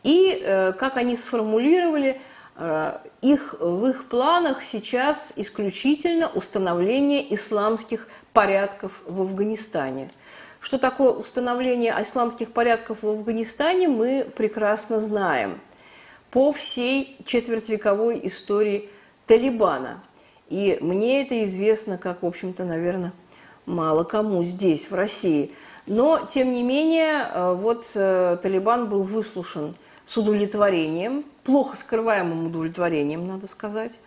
[0.04, 2.20] И, э, как они сформулировали,
[2.58, 10.12] э, их, в их планах сейчас исключительно установление исламских порядков в Афганистане.
[10.60, 15.60] Что такое установление исламских порядков в Афганистане, мы прекрасно знаем–
[16.32, 18.90] по всей четвертьвековой истории
[19.26, 20.02] Талибана.
[20.48, 23.14] И мне это известно, как, в общем-то, наверное,
[23.66, 25.52] мало кому здесь, в России.
[25.86, 33.28] Но, тем не менее, э, вот э, Талибан был выслушан с удовлетворением, плохо скрываемым удовлетворением,
[33.28, 34.00] надо сказать.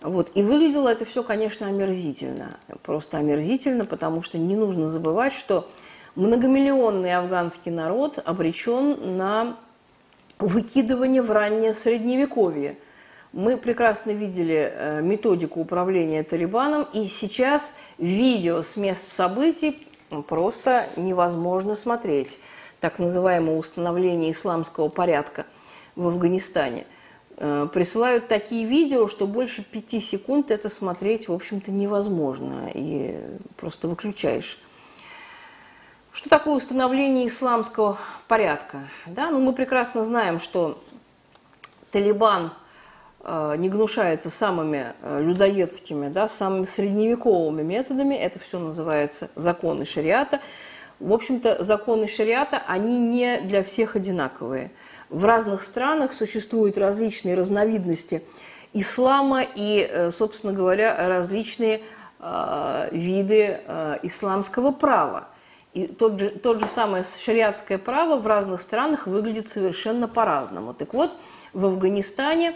[0.00, 0.30] Вот.
[0.34, 2.56] И выглядело это все, конечно, омерзительно.
[2.82, 5.68] Просто омерзительно, потому что не нужно забывать, что
[6.14, 9.56] многомиллионный афганский народ обречен на
[10.38, 12.78] выкидывание в раннее средневековье.
[13.32, 19.86] Мы прекрасно видели э, методику управления Талибаном, и сейчас видео с мест событий
[20.28, 22.38] просто невозможно смотреть.
[22.80, 25.44] Так называемое установление исламского порядка
[25.94, 26.86] в Афганистане.
[27.40, 32.70] Э, присылают такие видео, что больше пяти секунд это смотреть, в общем-то, невозможно.
[32.74, 33.16] И
[33.56, 34.58] просто выключаешь.
[36.10, 37.96] Что такое установление исламского
[38.26, 38.88] порядка?
[39.06, 40.82] Да, ну, мы прекрасно знаем, что
[41.92, 42.50] Талибан
[43.20, 48.16] э, не гнушается самыми э, людоедскими, да, самыми средневековыми методами.
[48.16, 50.40] Это все называется законы шариата.
[50.98, 54.72] В общем-то, законы шариата, они не для всех одинаковые.
[55.10, 58.22] В разных странах существуют различные разновидности
[58.74, 61.80] ислама и, э, собственно говоря, различные
[62.20, 65.28] э, виды э, исламского права.
[65.72, 70.74] И тот же, тот же самое шариатское право в разных странах выглядит совершенно по-разному.
[70.74, 71.14] Так вот,
[71.52, 72.54] в Афганистане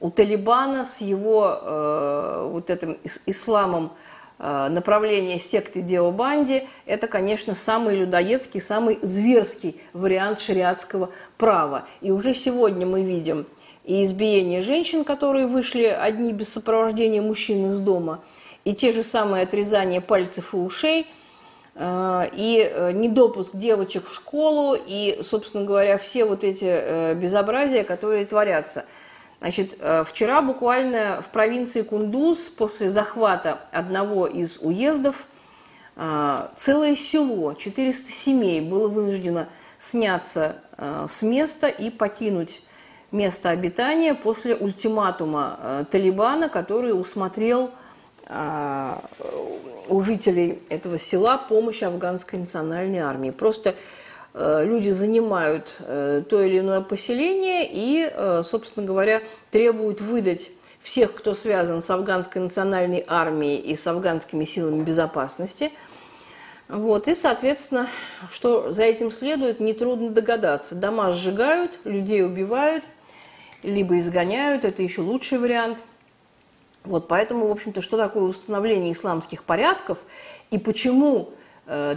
[0.00, 3.92] у Талибана с его э, вот этим исламом
[4.38, 11.86] направление секты Деобанди, это, конечно, самый людоедский, самый зверский вариант шариатского права.
[12.00, 13.46] И уже сегодня мы видим
[13.84, 18.20] и избиение женщин, которые вышли одни без сопровождения мужчин из дома,
[18.64, 21.06] и те же самые отрезания пальцев и ушей–
[21.76, 27.84] Э, и э, недопуск девочек в школу, и, собственно говоря, все вот эти э, безобразия,
[27.84, 28.84] которые творятся.
[29.44, 29.76] Значит,
[30.06, 35.26] вчера буквально в провинции Кундуз после захвата одного из уездов
[36.56, 42.62] целое село, 400 семей было вынуждено сняться с места и покинуть
[43.12, 47.70] место обитания после ультиматума Талибана, который усмотрел
[49.88, 53.30] у жителей этого села помощь афганской национальной армии.
[53.30, 53.74] Просто э,
[54.34, 60.50] люди занимают э, то или иное поселение и, э, собственно говоря, требуют выдать
[60.82, 65.70] всех, кто связан с афганской национальной армией и с афганскими силами безопасности.
[66.68, 67.88] Вот, и, соответственно,
[68.30, 70.74] что за этим следует, нетрудно догадаться.
[70.74, 72.84] Дома сжигают, людей убивают,
[73.62, 75.84] либо изгоняют, это еще лучший вариант–
[76.84, 79.98] вот поэтому, в общем-то, что такое установление исламских порядков
[80.50, 81.32] и почему э,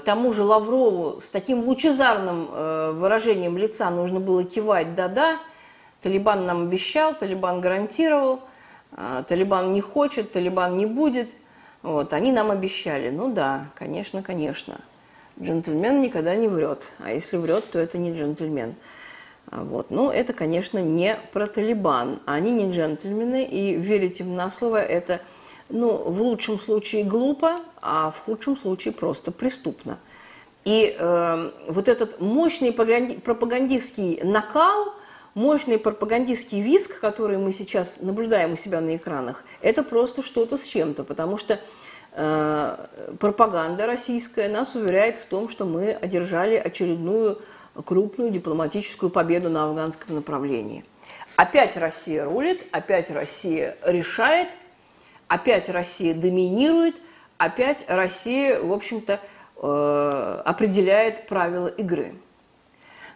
[0.05, 5.39] тому же Лаврову с таким лучезарным э, выражением лица нужно было кивать «да-да»,
[6.01, 8.41] Талибан нам обещал, Талибан гарантировал,
[8.91, 11.31] э, Талибан не хочет, Талибан не будет.
[11.83, 13.09] Вот, они нам обещали.
[13.09, 14.79] Ну да, конечно, конечно.
[15.41, 16.91] Джентльмен никогда не врет.
[16.99, 18.75] А если врет, то это не джентльмен.
[19.49, 19.91] А вот.
[19.91, 22.21] Но это, конечно, не про Талибан.
[22.25, 25.21] Они не джентльмены, и верить им на слово это,
[25.69, 29.99] ну, в лучшем случае глупо, а в худшем случае просто преступно.
[30.65, 34.93] И э, вот этот мощный пропагандистский накал,
[35.33, 40.65] мощный пропагандистский виск, который мы сейчас наблюдаем у себя на экранах, это просто что-то с
[40.65, 41.59] чем-то, потому что
[42.13, 42.85] э,
[43.19, 47.39] пропаганда российская нас уверяет в том, что мы одержали очередную
[47.85, 50.83] крупную дипломатическую победу на афганском направлении.
[51.35, 54.49] Опять Россия рулит, опять Россия решает,
[55.27, 56.95] опять Россия доминирует,
[57.37, 59.19] опять Россия, в общем-то,
[59.61, 62.15] э, определяет правила игры.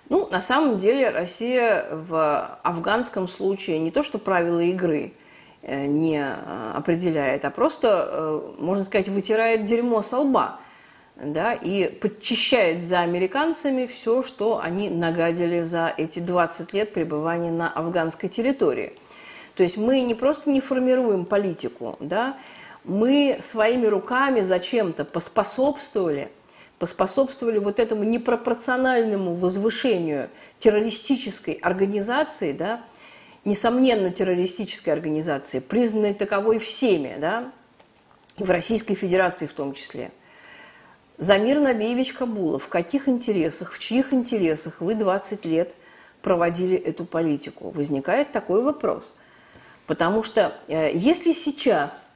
[0.09, 5.13] Ну, на самом деле Россия в афганском случае не то что правила игры
[5.61, 10.59] э, не э, определяет, а просто, можно сказать, вытирает дерьмо со лба
[11.15, 17.71] да, и подчищает за американцами все, что они нагадили за эти 20 лет пребывания на
[17.71, 18.93] афганской территории.
[19.61, 22.35] То есть мы не просто не формируем политику, да,
[22.83, 26.31] мы своими руками зачем-то поспособствовали–
[26.79, 32.81] поспособствовали вот этому непропорциональному возвышению террористической организации, да,
[33.45, 37.51] несомненно террористической организации, признанной таковой всеми, да,
[38.37, 40.09] в Российской Федерации в том числе.
[41.19, 45.75] Замир Набиевич Кабулов, в каких интересах, в чьих интересах вы 20 лет
[46.23, 47.69] проводили эту политику?
[47.69, 49.13] Возникает такой вопрос.
[49.91, 52.07] Потому что э, если сейчас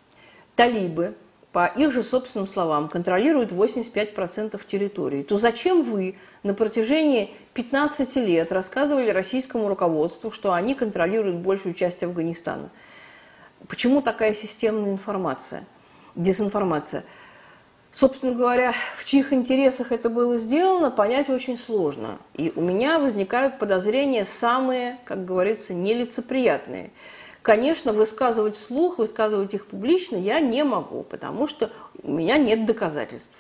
[0.55, 1.13] талибы
[1.51, 8.53] по их же собственным словам, контролируют 85% территории, то зачем вы на протяжении 15 лет
[8.53, 12.69] рассказывали российскому руководству, что они контролируют большую часть Афганистана?
[13.67, 15.65] Почему такая системная информация,
[16.15, 17.03] дезинформация?
[17.91, 22.19] Собственно говоря, в чьих интересах это было сделано, понять очень сложно.
[22.35, 26.91] И у меня возникают подозрения самые, как говорится, нелицеприятные–
[27.45, 31.69] Конечно, высказывать слух, высказывать их публично я не могу, потому что
[32.01, 33.35] у меня нет доказательств.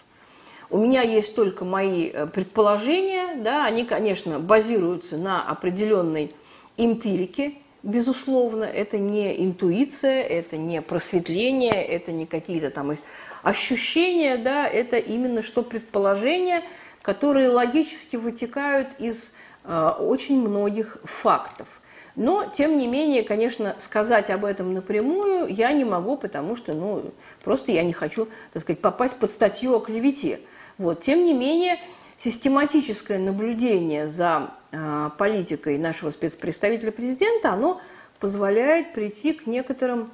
[0.69, 6.31] У меня есть только мои э, предположения, да, они, конечно, базируются на определенной
[6.77, 12.95] эмпирике, безусловно, это не интуиция, это не просветление, это не какие-то там
[13.41, 16.61] ощущения, да, это именно что предположения,
[17.01, 19.33] которые логически вытекают из
[19.63, 21.67] э, очень многих фактов–
[22.15, 27.11] но, тем не менее, конечно, сказать об этом напрямую я не могу, потому что, ну,
[27.43, 30.39] просто я не хочу, так сказать, попасть под статью о клевете.
[30.77, 31.01] Вот.
[31.01, 31.77] Тем не менее,
[32.17, 37.81] систематическое наблюдение за э, политикой нашего спецпредставителя президента, оно
[38.19, 40.09] позволяет прийти к некоторым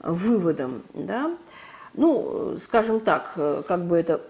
[0.00, 0.82] выводам.
[0.94, 1.36] Да?
[1.94, 3.34] Ну, скажем так,
[3.66, 4.20] как бы это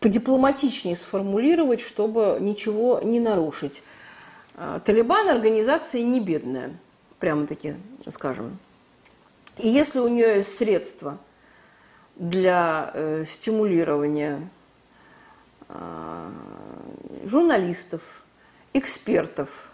[0.00, 3.82] подипломатичнее сформулировать, чтобы ничего не нарушить.
[4.56, 6.76] А, Талибан организация не бедная,
[7.18, 7.74] прямо-таки
[8.08, 8.58] скажем.
[9.58, 11.18] И если у нее есть средства
[12.16, 14.48] для э, стимулирования
[15.68, 16.30] э,
[17.24, 18.22] журналистов,
[18.72, 19.72] экспертов,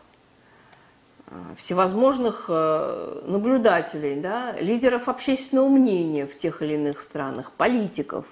[1.27, 8.27] э, всевозможных э, наблюдателей, да, лидеров общественного мнения в тех или иных странах, политиков,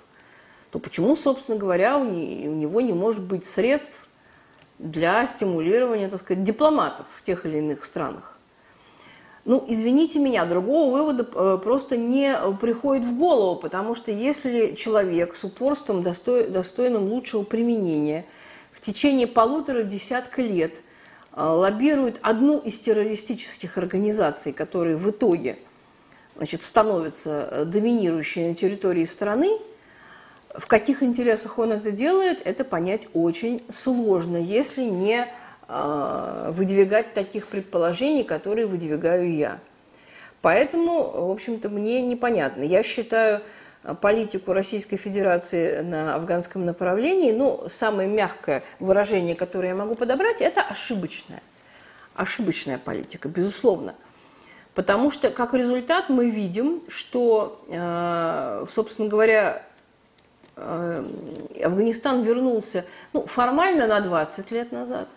[0.70, 4.07] то почему, собственно говоря, у, не, у него не может быть средств
[4.78, 8.38] для стимулирования, так сказать, дипломатов в тех или иных странах.
[9.44, 15.34] Ну, извините меня, другого вывода э, просто не приходит в голову, потому что если человек
[15.34, 18.26] с упорством, достойным лучшего применения,
[18.72, 20.82] в течение полутора десятка лет
[21.32, 25.56] э, лоббирует одну из террористических организаций, которые в итоге
[26.36, 29.58] значит, становятся э, доминирующей на территории страны,
[30.58, 35.26] в каких интересах он это делает, это понять очень сложно, если не
[35.68, 39.60] э, выдвигать таких предположений, которые выдвигаю я.
[40.42, 42.62] Поэтому, в общем-то, мне непонятно.
[42.62, 43.40] Я считаю
[43.82, 50.40] а, политику Российской Федерации на афганском направлении, ну, самое мягкое выражение, которое я могу подобрать,
[50.40, 51.42] это ошибочная.
[52.14, 53.94] Ошибочная политика, безусловно.
[54.74, 59.67] Потому что, как результат, мы видим, что, а, собственно говоря,
[61.64, 65.08] Афганистан вернулся ну, формально на 20 лет назад,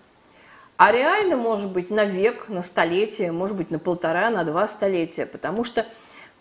[0.77, 5.25] а реально, может быть, на век, на столетие, может быть, на полтора, на два столетия,
[5.25, 5.85] потому что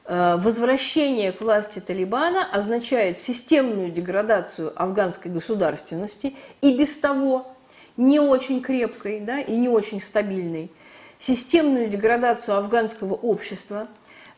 [0.05, 7.55] э, возвращение к власти Талибана означает системную деградацию афганской государственности и без того
[7.97, 10.71] не очень крепкой да, и не очень стабильной,
[11.19, 13.89] системную деградацию афганского общества,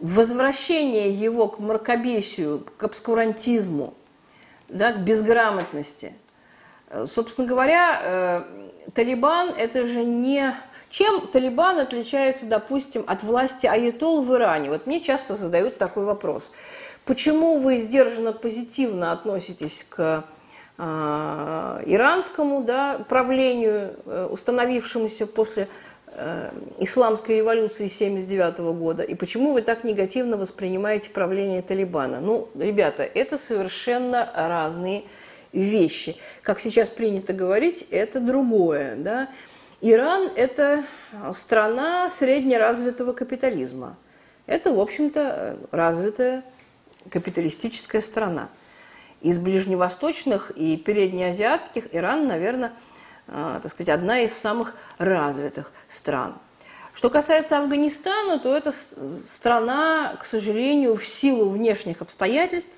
[0.01, 3.95] возвращение его к мракобесию, к обскурантизму–
[4.73, 6.15] да, к безграмотности.
[6.89, 8.43] Э, собственно говоря, э,
[8.95, 10.55] Талибан– это же не…
[10.91, 14.69] Чем Талибан отличается, допустим, от власти Аятол в Иране?
[14.69, 16.53] Вот мне часто задают такой вопрос.
[17.07, 20.25] Почему вы сдержанно позитивно относитесь к
[20.77, 20.83] э,
[21.87, 23.97] иранскому да, правлению,
[24.31, 25.69] установившемуся после
[26.79, 32.21] исламской революции 79 года и почему вы так негативно воспринимаете правление Талибана?
[32.21, 35.05] Ну, ребята, это совершенно разные
[35.53, 36.17] вещи.
[36.43, 38.97] Как сейчас принято говорить, это другое.
[38.97, 39.29] Да?
[39.81, 40.85] Иран– это
[41.35, 43.97] страна среднеразвитого капитализма.
[44.47, 46.45] Это, в общем-то, развитая
[47.11, 48.49] капиталистическая страна.
[49.21, 52.73] Из ближневосточных и переднеазиатских Иран, наверное,
[53.27, 56.35] так сказать, одна из самых развитых стран.
[56.95, 62.73] Что касается Афганистана, то это страна, к сожалению, в силу внешних обстоятельств,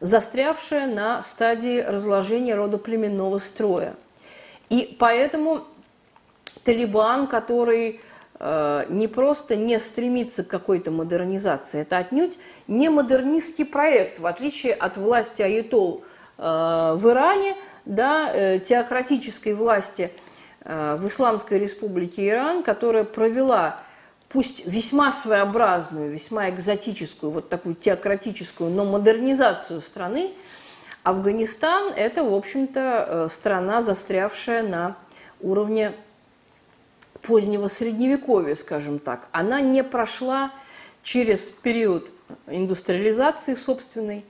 [0.00, 3.96] застрявшая на стадии разложения родоплеменного строя.
[4.68, 5.64] И поэтому
[6.64, 8.02] Талибан, который
[8.38, 14.74] э, не просто не стремится к какой-то модернизации, это отнюдь не модернистский проект, в отличие
[14.74, 16.08] от власти Аятол э,
[16.38, 20.10] в Иране, да, э, теократической власти–
[20.68, 23.80] Э, в Исламской республике Иран, которая провела
[24.28, 30.32] пусть весьма своеобразную, весьма экзотическую, вот такую теократическую, но модернизацию страны,
[31.04, 34.98] Афганистан– это, в общем-то, э, страна, застрявшая на
[35.40, 35.92] уровне
[37.22, 39.28] позднего средневековья, скажем так.
[39.32, 40.52] Она не прошла
[41.02, 42.12] через период
[42.46, 44.26] индустриализации собственной,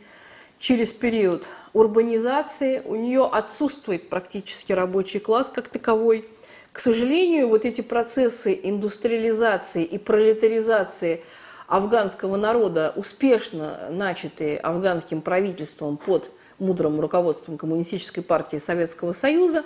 [0.58, 6.28] через период урбанизации, у нее отсутствует практически рабочий класс как таковой.
[6.72, 11.22] К сожалению, вот эти процессы индустриализации и пролетаризации
[11.66, 19.64] афганского народа, успешно начатые афганским правительством под мудрым руководством Коммунистической партии Советского Союза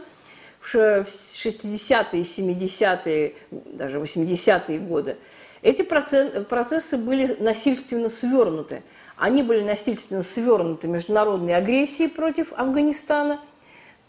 [0.61, 5.17] в 60-е, 70-е, даже 80-е годы,
[5.63, 8.83] эти процессы были насильственно свернуты–
[9.23, 13.39] они были насильственно свернуты международной агрессией против Афганистана.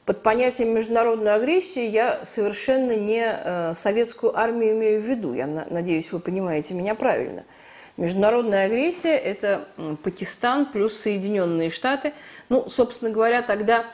[0.06, 5.36] Под понятием международной агрессии я совершенно не э, советскую армию имею в виду.
[5.36, 7.44] Я надеюсь, вы понимаете меня правильно.
[7.96, 9.68] Международная агрессия– это
[10.02, 12.14] Пакистан плюс Соединенные Штаты.
[12.50, 13.86] Ну, собственно говоря, тогда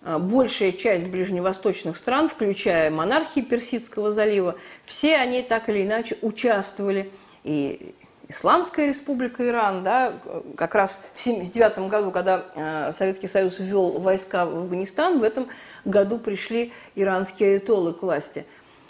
[0.00, 4.56] э, большая часть ближневосточных стран, включая монархии Персидского залива,
[4.86, 7.10] все они так или иначе участвовали
[7.42, 7.94] и
[8.28, 10.12] Исламская республика Иран, да,
[10.56, 15.48] как раз в 1979 году, когда э, Советский Союз ввел войска в Афганистан, в этом
[15.84, 18.46] году пришли иранские айтолы к власти.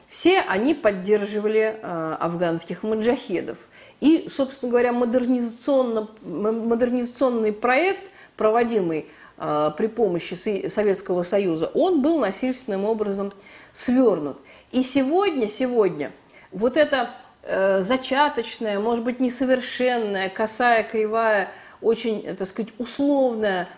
[0.08, 3.58] Все они поддерживали э, афганских маджахедов.
[4.00, 8.04] И, собственно говоря, модернизационно, модернизационный проект,
[8.36, 9.06] проводимый
[9.38, 10.34] э, при помощи
[10.68, 13.32] Советского Союза, он был насильственным образом
[13.72, 14.38] свернут.
[14.70, 16.12] И сегодня, сегодня
[16.52, 17.10] вот это
[17.46, 21.50] Э, зачаточная, может быть, несовершенная, косая, кривая,
[21.82, 23.68] очень, так сказать, условная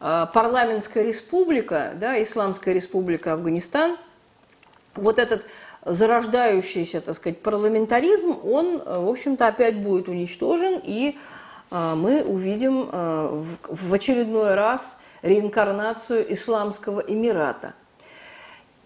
[0.00, 3.98] э, парламентская республика, да, Исламская республика Афганистан,
[4.94, 5.44] вот этот
[5.84, 11.18] зарождающийся, так сказать, парламентаризм, он, в общем-то, опять будет уничтожен, и
[11.70, 17.74] э, мы увидим в очередной раз реинкарнацию Исламского Эмирата.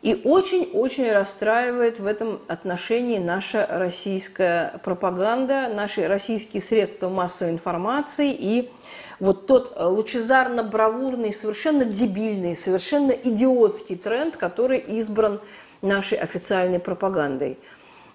[0.05, 8.70] И очень-очень расстраивает в этом отношении наша российская пропаганда, наши российские средства массовой информации и
[9.18, 15.40] вот тот лучезарно-бравурный, совершенно дебильный, совершенно идиотский тренд, который избран
[15.80, 17.57] нашей официальной пропагандой.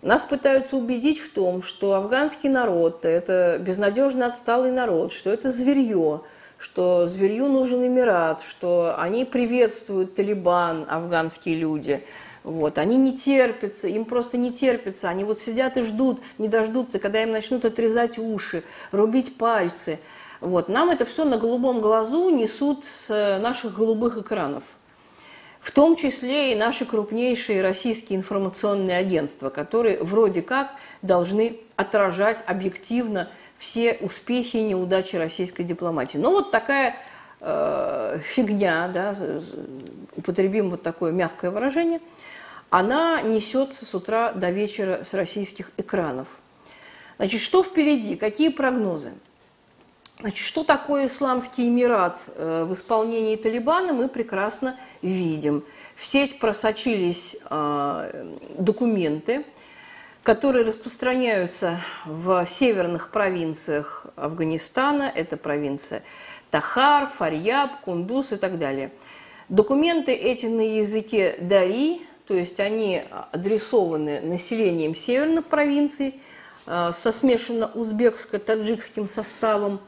[0.04, 6.22] Нас пытаются убедить в том, что афганский народ– это безнадежно отсталый народ, что это зверье–
[6.60, 12.04] что зверью нужен Эмират, что они приветствуют Талибан, афганские люди.
[12.44, 15.10] Вот, они не терпятся, им просто не терпится.
[15.10, 20.00] Они вот сидят и ждут, не дождутся, когда им начнут отрезать уши, рубить пальцы.
[20.42, 24.64] Вот, нам это все на голубом глазу несут с э, наших голубых экранов.
[25.60, 33.28] В том числе и наши крупнейшие российские информационные агентства, которые вроде как должны отражать объективно
[33.60, 36.18] все успехи и неудачи российской дипломатии.
[36.18, 36.96] Но вот такая
[37.42, 39.16] э, фигня, да,
[40.16, 42.00] употребим вот такое мягкое выражение,
[42.70, 46.28] она несется с утра до вечера с российских экранов.
[47.18, 48.16] Значит, что впереди?
[48.16, 49.12] Какие прогнозы?
[50.22, 55.66] Значит, что такое Исламский Эмират э, в исполнении Талибана, мы прекрасно видим.
[55.98, 59.44] В сеть просочились э, документы,
[60.24, 65.12] которые распространяются в северных провинциях Афганистана.
[65.14, 66.04] Это провинция
[66.52, 68.92] Тахар, Фарьяб, Кундус и так далее.
[69.48, 73.02] Документы эти на языке Дари, то есть они
[73.32, 76.20] адресованы населением северных провинций
[76.68, 79.80] э, со смешанно узбекско-таджикским составом.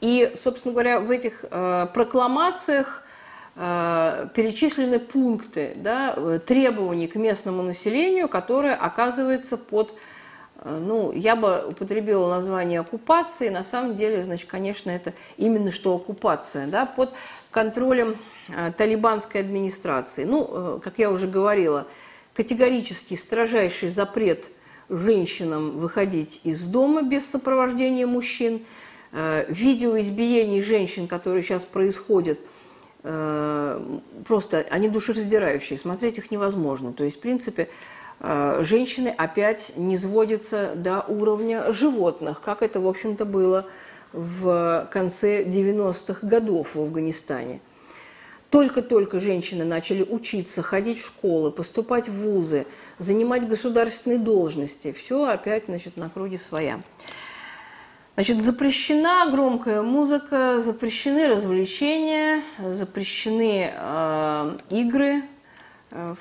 [0.00, 3.04] И, собственно говоря, в этих э, прокламациях
[3.60, 9.94] перечислены пункты да, э, требований к местному населению, которые оказывается под,
[10.62, 15.94] э, ну, я бы употребила название оккупации, на самом деле, значит, конечно, это именно что
[15.94, 17.12] оккупация, да, под
[17.50, 18.16] контролем
[18.78, 20.24] талибанской администрации.
[20.24, 21.86] Ну, как я уже говорила,
[22.32, 24.48] категорически строжайший запрет
[24.88, 28.64] женщинам выходить из дома без сопровождения мужчин,
[29.12, 32.40] видео избиений женщин, которые сейчас происходят–
[33.02, 36.92] просто они душераздирающие, смотреть их невозможно.
[36.92, 37.68] То есть, в принципе,
[38.20, 43.66] женщины опять не сводятся до уровня животных, как это, в общем-то, было
[44.12, 47.60] в конце 90-х годов в Афганистане.
[48.50, 52.66] Только-только женщины начали учиться, ходить в школы, поступать в вузы,
[52.98, 54.90] занимать государственные должности.
[54.90, 56.80] Все опять, значит, на круге своя.
[58.14, 65.22] Значит, запрещена громкая музыка, запрещены развлечения, запрещены э, игры
[65.90, 66.14] э,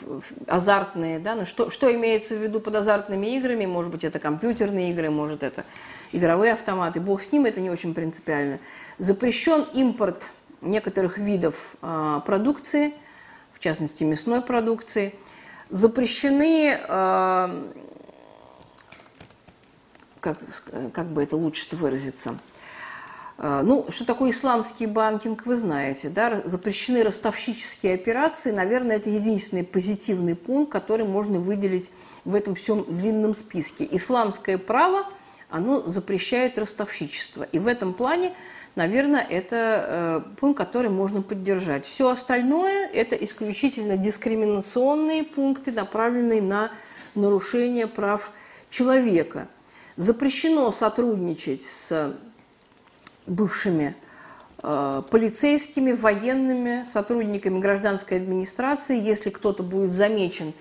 [0.48, 1.20] азартные.
[1.20, 1.36] Да?
[1.36, 3.66] Ну, что, что имеется в виду под азартными играми?
[3.66, 5.66] Может быть, это компьютерные игры, может, это
[6.12, 7.02] игровые автоматы.
[7.02, 8.60] Бог с ним, это не очень принципиально.
[8.98, 10.30] Запрещен импорт
[10.62, 12.94] некоторых видов э, продукции,
[13.52, 15.16] в частности мясной продукции.
[15.70, 17.72] Запрещены, э,
[20.20, 20.38] как,
[20.94, 22.38] как бы это лучше выразиться,
[23.38, 29.64] э, ну, что такое исламский банкинг, вы знаете, да, запрещены ростовщические операции, наверное, это единственный
[29.64, 31.92] позитивный пункт, который можно выделить
[32.26, 33.88] в этом всем длинном списке.
[33.92, 35.06] Исламское право,
[35.50, 38.34] оно запрещает ростовщичество, и в этом плане
[38.76, 41.86] наверное, это э, пункт, который можно поддержать.
[41.86, 46.72] Все остальное– это исключительно дискриминационные пункты, направленные на
[47.14, 48.32] нарушение прав
[48.70, 49.48] человека.
[50.00, 52.16] Запрещено сотрудничать с
[53.28, 53.98] бывшими
[54.64, 58.98] э, полицейскими, военными, сотрудниками гражданской администрации.
[58.98, 60.54] Если кто-то будет замечен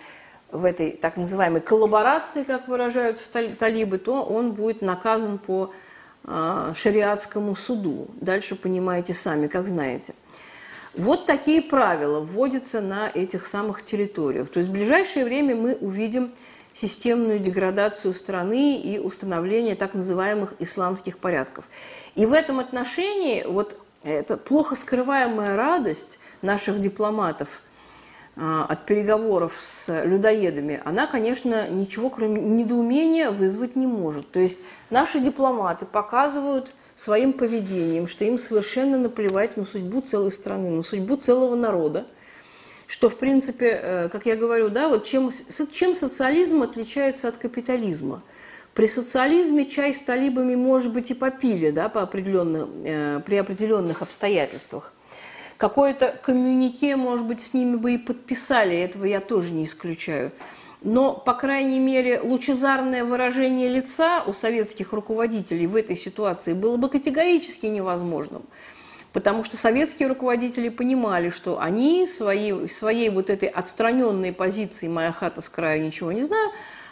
[0.50, 5.72] в этой так называемой коллаборации, как выражаются талибы, то он будет наказан по
[6.24, 8.08] а, шариатскому суду.
[8.20, 10.14] Дальше понимаете сами, как знаете.
[10.94, 14.50] Вот такие правила вводятся на этих самых территориях.
[14.50, 16.32] То есть в ближайшее время мы увидим
[16.80, 21.64] системную деградацию страны и установление так называемых исламских порядков.
[22.14, 27.62] И в этом отношении вот эта плохо скрываемая радость наших дипломатов–
[28.40, 34.30] а, от переговоров с людоедами, она, конечно, ничего кроме недоумения вызвать не может.
[34.30, 34.58] То есть
[34.90, 41.16] наши дипломаты показывают своим поведением, что им совершенно наплевать на судьбу целой страны, на судьбу
[41.16, 42.06] целого народа,
[42.88, 45.30] что, в принципе, э, как я говорю, да, вот чем,
[45.70, 48.22] чем социализм отличается от капитализма?
[48.72, 54.00] При социализме чай с талибами, может быть, и попили да, по определенным, э, при определенных
[54.00, 54.94] обстоятельствах.
[55.58, 60.32] Какое-то коммюнике, может быть, с ними бы и подписали, этого я тоже не исключаю.
[60.80, 66.88] Но, по крайней мере, лучезарное выражение лица у советских руководителей в этой ситуации было бы
[66.88, 68.44] категорически невозможным.
[69.12, 75.40] Потому что советские руководители понимали, что они своей, своей вот этой отстраненной позиции «моя хата
[75.40, 76.50] с краю, ничего не знаю»,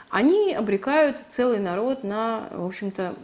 [0.09, 3.15] они обрекают целый народ на, в общем-то,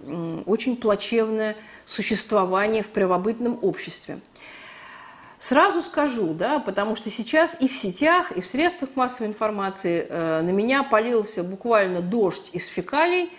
[0.47, 4.18] очень плачевное существование в правобытном обществе.
[5.38, 10.40] Сразу скажу, да, потому что сейчас и в сетях, и в средствах массовой информации э,
[10.40, 13.32] на меня полился буквально дождь из фекалий.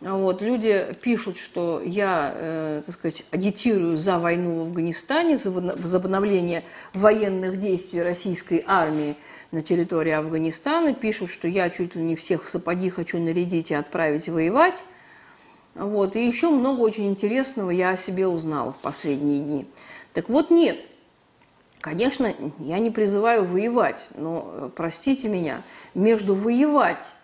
[0.00, 6.64] Вот, люди пишут, что я, э, так сказать, агитирую за войну в Афганистане, за возобновление
[6.94, 9.16] военных действий российской армии
[9.52, 10.94] на территории Афганистана.
[10.94, 14.84] Пишут, что я чуть ли не всех в сапоги хочу нарядить и отправить воевать.
[15.74, 19.66] Вот, и еще много очень интересного я о себе узнала в последние дни.
[20.12, 20.88] Так вот, нет–
[21.86, 25.62] Конечно, я не призываю воевать, но, э, простите меня,
[25.94, 27.14] между воевать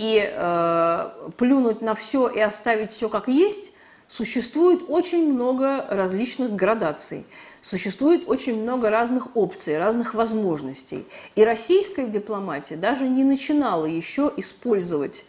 [0.00, 3.72] и э, плюнуть на все и оставить все как есть,
[4.08, 7.26] существует очень много различных градаций,
[7.60, 11.04] существует очень много разных опций, разных возможностей.
[11.34, 15.26] И российская дипломатия даже не начинала еще использовать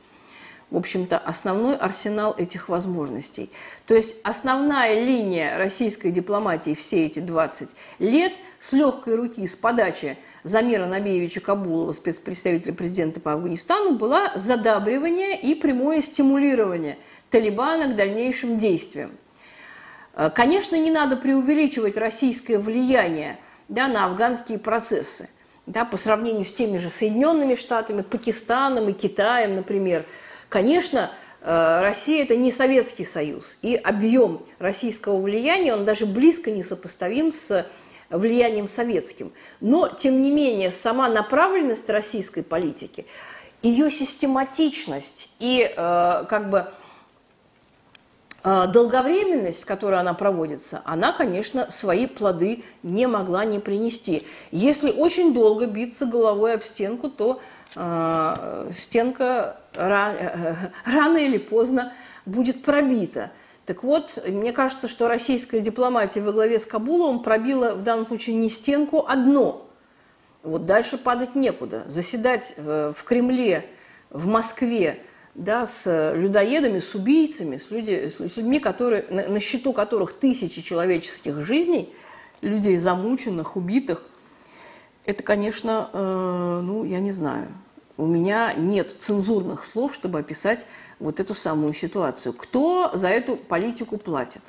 [0.69, 3.49] в общем-то, основной арсенал этих возможностей.
[3.87, 7.69] То есть основная линия российской дипломатии все эти 20
[7.99, 15.39] лет с легкой руки, с подачи Замира Набиевича Кабулова, спецпредставителя президента по Афганистану, была задабривание
[15.39, 16.97] и прямое стимулирование
[17.29, 19.11] Талибана к дальнейшим действиям.
[20.15, 23.37] Э, конечно, не надо преувеличивать российское влияние
[23.67, 25.29] да, на афганские процессы.
[25.67, 30.05] Да, по сравнению с теми же Соединенными Штатами, Пакистаном и Китаем, например–
[30.51, 36.61] Конечно, э, Россия– это не Советский Союз, и объем российского влияния, он даже близко не
[36.61, 37.65] сопоставим с
[38.11, 39.31] влиянием советским.
[39.59, 43.05] Но, тем не менее, сама направленность российской политики,
[43.61, 46.67] ее систематичность и э, как бы
[48.43, 54.27] э, долговременность, с которой она проводится, она, конечно, свои плоды не могла не принести.
[54.51, 57.41] Если очень долго биться головой об стенку, то
[57.73, 61.93] стенка рано или поздно
[62.25, 63.31] будет пробита.
[63.65, 68.35] Так вот, мне кажется, что российская дипломатия во главе с Кабуловым пробила в данном случае
[68.35, 69.67] не стенку, а дно.
[70.43, 71.83] Вот дальше падать некуда.
[71.87, 73.65] Заседать в Кремле,
[74.09, 74.99] в Москве,
[75.35, 80.61] да, с людоедами, с убийцами, с, люди, с людьми, которые, на, на счету которых тысячи
[80.61, 81.93] человеческих жизней,
[82.41, 84.03] людей замученных, убитых,
[85.05, 87.47] это, конечно, э, ну, я не знаю,
[87.97, 90.65] у меня нет цензурных слов, чтобы описать
[91.01, 92.33] вот эту самую ситуацию.
[92.33, 94.41] Кто за эту политику платит?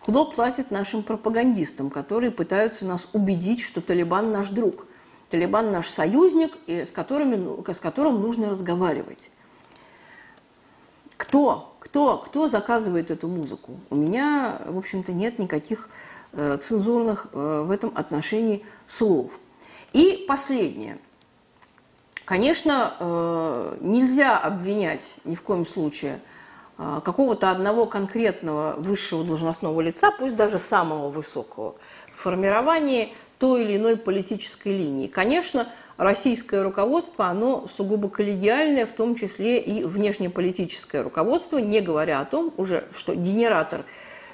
[0.00, 4.86] Кто платит нашим пропагандистам, которые пытаются нас убедить, что Талибан наш друг,
[5.30, 9.30] Талибан наш союзник, и с, которыми, ну, с которым нужно разговаривать?
[11.16, 11.76] Кто?
[11.78, 12.18] Кто?
[12.18, 13.78] Кто заказывает эту музыку?
[13.90, 15.88] У меня, в общем-то, нет никаких
[16.32, 19.38] э, цензурных э, в этом отношении слов.
[19.92, 20.98] И последнее.
[22.24, 26.20] Конечно, э, нельзя обвинять ни в коем случае
[26.78, 31.74] э, какого-то одного конкретного высшего должностного лица, пусть даже самого высокого,
[32.12, 35.08] в формировании той или иной политической линии.
[35.08, 35.66] Конечно,
[35.96, 42.54] российское руководство, оно сугубо коллегиальное, в том числе и внешнеполитическое руководство, не говоря о том
[42.56, 43.84] уже, что генератор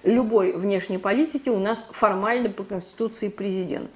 [0.03, 3.91] любой внешней политики у нас формально по Конституции президент.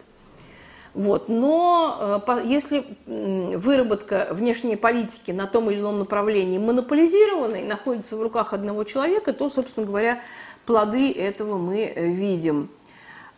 [0.94, 1.28] Вот.
[1.28, 8.22] Но э, если выработка внешней политики на том или ином направлении монополизирована и находится в
[8.22, 10.20] руках одного человека, то, собственно говоря,
[10.66, 12.68] плоды этого мы видим,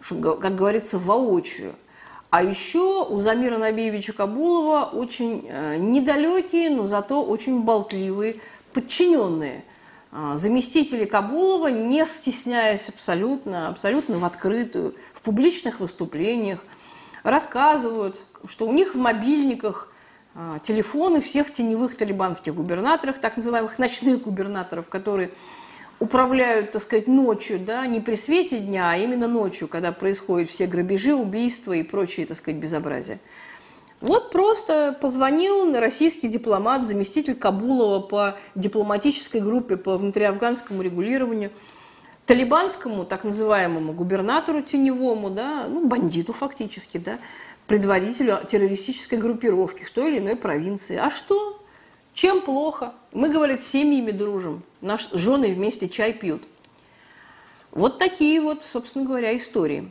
[0.01, 1.75] как говорится, воочию.
[2.31, 8.41] А еще у Замира Набиевича Кабулова очень э, недалекие, но зато очень болтливые
[8.73, 9.65] подчиненные.
[10.11, 16.65] А, заместители Кабулова, не стесняясь абсолютно, абсолютно в открытую, в публичных выступлениях,
[17.25, 19.93] рассказывают, что у них в мобильниках
[20.37, 25.31] а, телефоны всех теневых талибанских губернаторов, так называемых ночных губернаторов, которые
[25.99, 30.67] управляют, так сказать, ночью, да, не при свете дня, а именно ночью, когда происходят все
[30.67, 33.21] грабежи, убийства и прочие, так сказать, безобразия.
[34.01, 41.53] Вот просто позвонил российский дипломат, заместитель Кабулова по дипломатической группе по внутриафганскому регулированию,
[42.27, 47.19] талибанскому, так называемому губернатору теневому, да, ну, бандиту фактически, да,
[47.67, 50.97] предводителю террористической группировки в той или иной провинции.
[50.97, 51.61] А что?
[52.15, 52.95] Чем плохо?
[53.13, 54.63] Мы, говорит, семьями дружим.
[54.81, 56.43] Наши жены вместе чай пьют.
[57.73, 59.91] Вот такие вот, собственно говоря, истории.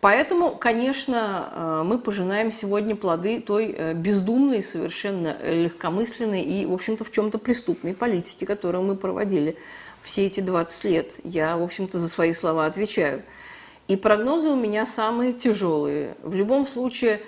[0.00, 7.04] Поэтому, конечно, э, мы пожинаем сегодня плоды той э, бездумной, совершенно легкомысленной и, в общем-то,
[7.04, 9.56] в чем-то преступной политики, которую мы проводили
[10.04, 11.12] все эти 20 лет.
[11.24, 13.22] Я, в общем-то, за свои слова отвечаю.
[13.88, 16.14] И прогнозы у меня самые тяжелые.
[16.22, 17.20] В любом случае,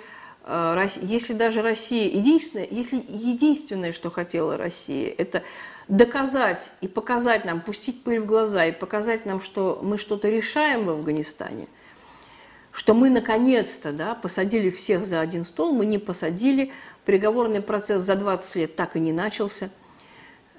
[0.47, 5.43] Э, если даже Россия, единственное, если единственное, что хотела Россия, это
[5.87, 10.85] доказать и показать нам, пустить пыль в глаза и показать нам, что мы что-то решаем
[10.85, 11.67] в Афганистане,
[12.71, 16.71] что мы наконец-то да, посадили всех за один стол, мы не посадили,
[17.05, 19.69] переговорный процесс за 20 лет так и не начался–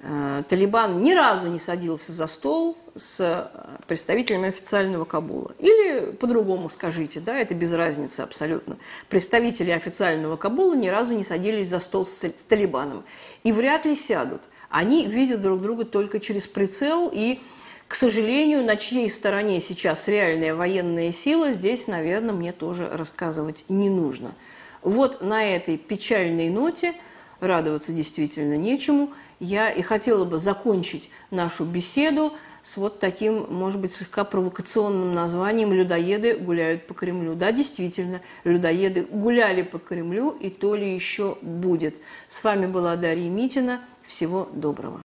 [0.01, 3.47] Талибан ни разу не садился за стол с э,
[3.85, 5.51] представителями официального Кабула.
[5.59, 8.77] Или по-другому скажите, да, это без разницы абсолютно.
[9.09, 13.03] Представители официального Кабула ни разу не садились за стол с, с Талибаном.
[13.43, 14.43] И вряд ли сядут.
[14.69, 17.41] Они видят друг друга только через прицел и
[17.89, 23.89] к сожалению, на чьей стороне сейчас реальная военная сила, здесь, наверное, мне тоже рассказывать не
[23.89, 24.35] нужно.
[24.83, 26.93] Вот на этой печальной ноте
[27.39, 32.33] радоваться действительно нечему– я и хотела бы закончить нашу беседу
[32.63, 37.33] с вот таким, может быть, слегка провокационным названием «Людоеды гуляют по Кремлю».
[37.33, 41.95] Да, действительно, людоеды гуляли по Кремлю, и то ли еще будет.
[42.27, 43.81] С вами была Дарья Митина.
[44.05, 45.01] Всего доброго.